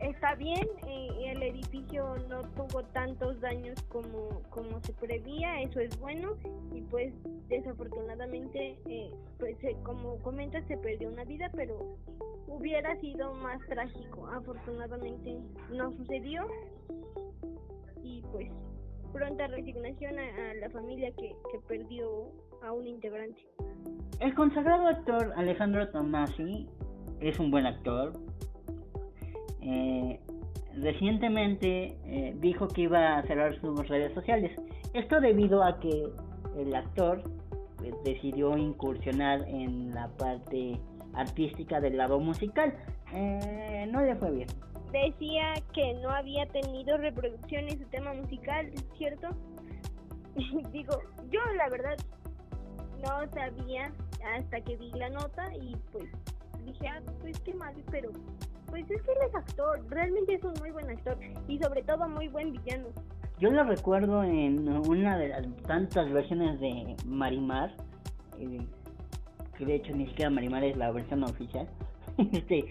está 0.00 0.34
bien 0.36 0.64
y 0.86 1.24
el 1.24 1.42
edificio 1.42 2.14
no 2.28 2.42
tuvo 2.42 2.84
tantos 2.92 3.40
daños 3.40 3.82
como 3.88 4.42
como 4.50 4.80
se 4.82 4.92
prevía 4.92 5.60
eso 5.62 5.80
es 5.80 5.98
bueno 5.98 6.36
y 6.72 6.82
pues 6.82 7.12
desafortunadamente 7.48 8.78
eh, 8.86 9.10
pues 9.38 9.56
como 9.82 10.18
comentas 10.18 10.64
se 10.68 10.76
perdió 10.76 11.08
una 11.08 11.24
vida 11.24 11.50
pero 11.56 11.96
hubiera 12.48 12.98
sido 13.00 13.34
más 13.34 13.60
trágico. 13.68 14.26
Afortunadamente 14.28 15.38
no 15.70 15.92
sucedió 15.92 16.46
y 18.02 18.22
pues 18.32 18.50
pronta 19.12 19.46
resignación 19.46 20.18
a, 20.18 20.54
la 20.60 20.70
familia 20.70 21.10
que, 21.12 21.34
perdió 21.66 22.30
a 22.62 22.72
un 22.72 22.86
integrante. 22.86 23.40
El 24.20 24.34
consagrado 24.34 24.88
actor 24.88 25.32
Alejandro 25.36 25.88
Tomasi 25.90 26.68
es 27.20 27.38
un 27.38 27.50
buen 27.50 27.66
actor. 27.66 28.12
Eh, 29.60 30.20
recientemente 30.76 31.96
eh, 32.04 32.34
dijo 32.38 32.68
que 32.68 32.82
iba 32.82 33.18
a 33.18 33.22
cerrar 33.22 33.58
sus 33.60 33.88
redes 33.88 34.12
sociales. 34.14 34.52
Esto 34.94 35.20
debido 35.20 35.62
a 35.62 35.78
que 35.78 36.04
el 36.56 36.74
actor 36.74 37.22
pues, 37.76 37.94
decidió 38.04 38.56
incursionar 38.56 39.42
en 39.48 39.94
la 39.94 40.08
parte 40.16 40.80
artística 41.14 41.80
del 41.80 41.96
lado 41.96 42.18
musical. 42.20 42.74
Eh, 43.12 43.88
no 43.90 44.02
le 44.02 44.14
fue 44.16 44.30
bien 44.30 44.48
decía 44.92 45.54
que 45.72 45.94
no 45.94 46.10
había 46.10 46.46
tenido 46.46 46.96
reproducción 46.96 47.68
en 47.68 47.78
su 47.78 47.84
tema 47.86 48.12
musical, 48.14 48.70
¿cierto? 48.96 49.28
Digo, 50.72 51.00
yo 51.30 51.40
la 51.56 51.68
verdad 51.68 51.96
no 53.02 53.30
sabía 53.32 53.92
hasta 54.36 54.60
que 54.60 54.76
vi 54.76 54.90
la 54.92 55.10
nota 55.10 55.44
y 55.60 55.76
pues 55.92 56.06
dije, 56.64 56.88
ah, 56.88 57.00
pues 57.20 57.38
qué 57.40 57.54
mal, 57.54 57.74
pero 57.90 58.10
pues 58.66 58.82
es 58.90 59.02
que 59.02 59.12
él 59.12 59.18
es 59.26 59.34
actor, 59.34 59.84
realmente 59.88 60.34
es 60.34 60.44
un 60.44 60.54
muy 60.60 60.70
buen 60.70 60.90
actor 60.90 61.18
y 61.46 61.58
sobre 61.58 61.82
todo 61.82 62.08
muy 62.08 62.28
buen 62.28 62.52
villano. 62.52 62.88
Yo 63.38 63.50
lo 63.50 63.64
recuerdo 63.64 64.24
en 64.24 64.68
una 64.68 65.16
de 65.16 65.28
las 65.28 65.46
tantas 65.62 66.10
versiones 66.12 66.58
de 66.60 66.96
Marimar, 67.06 67.72
eh, 68.38 68.66
que 69.56 69.64
de 69.64 69.76
hecho 69.76 69.94
ni 69.94 70.06
siquiera 70.08 70.30
Marimar 70.30 70.64
es 70.64 70.76
la 70.76 70.90
versión 70.90 71.22
oficial. 71.22 71.68
este, 72.32 72.64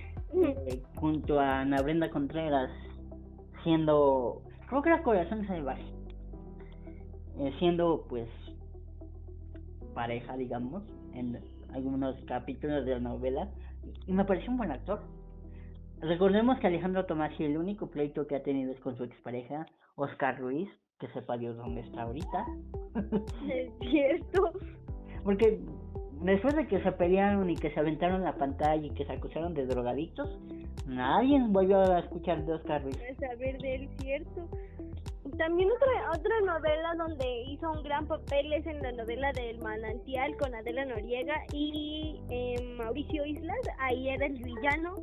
eh, 0.44 0.84
junto 0.96 1.40
a 1.40 1.62
Ana 1.62 1.82
Brenda 1.82 2.10
Contreras, 2.10 2.70
siendo, 3.64 4.42
creo 4.68 4.82
que 4.82 4.90
era 4.90 5.04
Corazón 5.04 5.46
Salvaje, 5.48 5.86
eh, 7.40 7.54
siendo 7.60 8.06
pues 8.08 8.30
pareja, 9.94 10.38
digamos, 10.38 10.84
en 11.14 11.40
algunos 11.74 12.16
capítulos 12.26 12.86
de 12.86 12.94
la 12.94 13.00
novela, 13.00 13.50
y 14.06 14.14
me 14.14 14.26
pareció 14.26 14.52
un 14.52 14.58
buen 14.58 14.72
actor. 14.72 15.02
Recordemos 16.02 16.60
que 16.60 16.68
Alejandro 16.68 17.06
Tomás 17.06 17.32
y 17.40 17.44
el 17.44 17.58
único 17.58 17.90
pleito 17.90 18.28
que 18.28 18.36
ha 18.36 18.44
tenido 18.44 18.72
es 18.72 18.80
con 18.80 18.96
su 18.96 19.04
expareja, 19.04 19.66
Oscar 19.96 20.40
Ruiz, 20.40 20.70
que 21.00 21.08
sepa 21.10 21.38
Dios 21.38 21.58
dónde 21.58 21.82
está 21.82 22.04
ahorita. 22.04 22.46
Es 23.50 23.72
cierto. 23.90 24.54
Porque 25.24 25.60
después 26.22 26.56
de 26.56 26.68
que 26.68 26.82
se 26.82 26.92
pelearon 26.92 27.50
y 27.50 27.56
que 27.56 27.72
se 27.72 27.80
aventaron 27.80 28.24
la 28.24 28.34
pantalla 28.34 28.86
y 28.86 28.92
que 28.92 29.06
se 29.06 29.14
acusaron 29.14 29.54
de 29.54 29.66
drogadictos, 29.66 30.38
nadie 30.86 31.40
volvió 31.48 31.80
a 31.80 32.00
escuchar 32.00 32.46
de 32.46 32.54
Oscar 32.54 32.84
Ruiz. 32.84 32.98
A 32.98 33.16
saber 33.16 33.58
de 33.60 33.76
él, 33.76 33.90
cierto. 34.00 34.48
También 35.38 35.70
otra 35.70 36.12
otra 36.12 36.42
novela 36.42 36.96
donde 36.98 37.44
hizo 37.48 37.70
un 37.72 37.84
gran 37.84 38.08
papel 38.08 38.54
es 38.54 38.66
en 38.66 38.82
la 38.82 38.92
novela 38.94 39.32
del 39.34 39.60
manantial 39.60 40.36
con 40.38 40.56
Adela 40.56 40.86
Noriega 40.86 41.36
y 41.54 42.20
eh, 42.30 42.76
Mauricio 42.78 43.26
Islas, 43.26 43.60
ahí 43.78 44.10
era 44.10 44.26
el 44.26 44.42
villano 44.42 44.96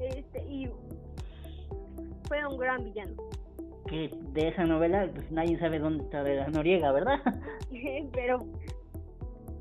este 0.00 0.42
y 0.48 0.68
fue 2.26 2.46
un 2.46 2.58
gran 2.58 2.84
villano. 2.84 3.12
Que 3.86 4.10
de 4.32 4.48
esa 4.48 4.64
novela 4.64 5.08
pues 5.14 5.30
nadie 5.30 5.58
sabe 5.58 5.78
dónde 5.78 6.04
está 6.04 6.20
Adela 6.20 6.48
Noriega, 6.48 6.90
¿verdad? 6.92 7.20
Pero 8.12 8.38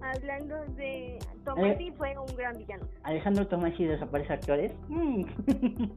hablando 0.02 0.66
de 0.76 1.20
Tomasi, 1.46 1.88
eh, 1.88 1.94
fue 1.98 2.18
un 2.18 2.36
gran 2.36 2.58
villano. 2.58 2.86
Alejandro 3.04 3.48
Tomasi 3.48 3.86
desaparece 3.86 4.34
actores. 4.34 4.72
Mm. 4.88 5.24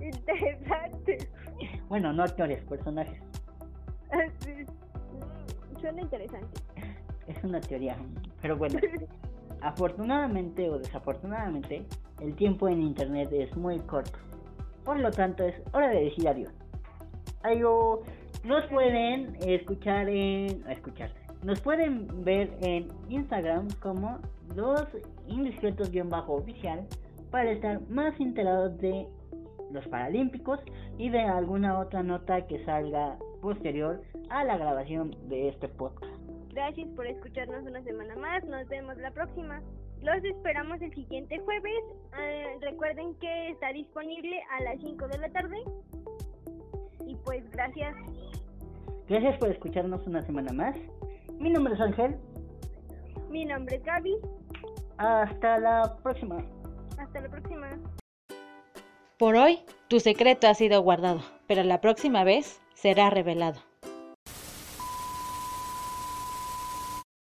Interesante. 0.00 1.28
Bueno, 1.88 2.12
no 2.12 2.22
actores, 2.22 2.62
personajes. 2.64 3.20
Sí. 4.40 4.52
Mm, 4.52 5.80
suena 5.80 6.02
interesante. 6.02 6.60
Es 7.26 7.42
una 7.44 7.60
teoría. 7.60 7.96
Pero 8.40 8.56
bueno, 8.56 8.78
afortunadamente 9.60 10.68
o 10.70 10.78
desafortunadamente, 10.78 11.84
el 12.20 12.34
tiempo 12.34 12.68
en 12.68 12.82
internet 12.82 13.30
es 13.32 13.54
muy 13.56 13.78
corto. 13.80 14.18
Por 14.84 15.00
lo 15.00 15.10
tanto, 15.10 15.44
es 15.44 15.54
hora 15.72 15.88
de 15.88 16.04
decir 16.04 16.28
adiós. 16.28 16.52
Algo 17.42 18.02
nos 18.44 18.64
pueden 18.66 19.36
escuchar 19.42 20.08
en 20.08 20.64
escuchar. 20.70 21.12
Nos 21.42 21.60
pueden 21.60 22.24
ver 22.24 22.56
en 22.62 22.88
Instagram 23.08 23.68
como 23.80 24.18
los 24.56 24.86
indiscretos-oficial 25.28 26.86
para 27.30 27.52
estar 27.52 27.80
más 27.88 28.18
enterados 28.18 28.76
de 28.80 29.06
los 29.70 29.86
Paralímpicos 29.88 30.60
y 30.96 31.10
de 31.10 31.20
alguna 31.20 31.78
otra 31.78 32.02
nota 32.02 32.46
que 32.46 32.64
salga 32.64 33.16
posterior 33.40 34.02
a 34.30 34.44
la 34.44 34.56
grabación 34.56 35.14
de 35.28 35.48
este 35.48 35.68
podcast. 35.68 36.12
Gracias 36.52 36.88
por 36.96 37.06
escucharnos 37.06 37.62
una 37.62 37.82
semana 37.84 38.16
más. 38.16 38.44
Nos 38.44 38.66
vemos 38.68 38.96
la 38.98 39.10
próxima. 39.12 39.62
Los 40.02 40.24
esperamos 40.24 40.80
el 40.80 40.92
siguiente 40.94 41.38
jueves. 41.38 41.84
Eh, 42.18 42.58
recuerden 42.62 43.14
que 43.16 43.50
está 43.50 43.72
disponible 43.72 44.40
a 44.58 44.62
las 44.62 44.80
5 44.80 45.08
de 45.08 45.18
la 45.18 45.28
tarde. 45.28 45.56
Y 47.06 47.14
pues 47.24 47.48
gracias. 47.50 47.94
Gracias 49.08 49.38
por 49.38 49.50
escucharnos 49.50 50.06
una 50.06 50.22
semana 50.22 50.52
más. 50.52 50.76
Mi 51.38 51.50
nombre 51.50 51.74
es 51.74 51.80
Ángel. 51.80 52.16
Mi 53.30 53.44
nombre 53.44 53.76
es 53.76 53.84
Gaby. 53.84 54.16
Hasta 54.96 55.58
la 55.58 55.96
próxima. 56.02 56.44
Hasta 56.98 57.20
la 57.20 57.28
próxima. 57.28 57.78
Por 59.18 59.36
hoy, 59.36 59.60
tu 59.88 60.00
secreto 60.00 60.48
ha 60.48 60.54
sido 60.54 60.82
guardado, 60.82 61.20
pero 61.46 61.62
la 61.62 61.80
próxima 61.80 62.24
vez 62.24 62.60
será 62.74 63.10
revelado. 63.10 63.67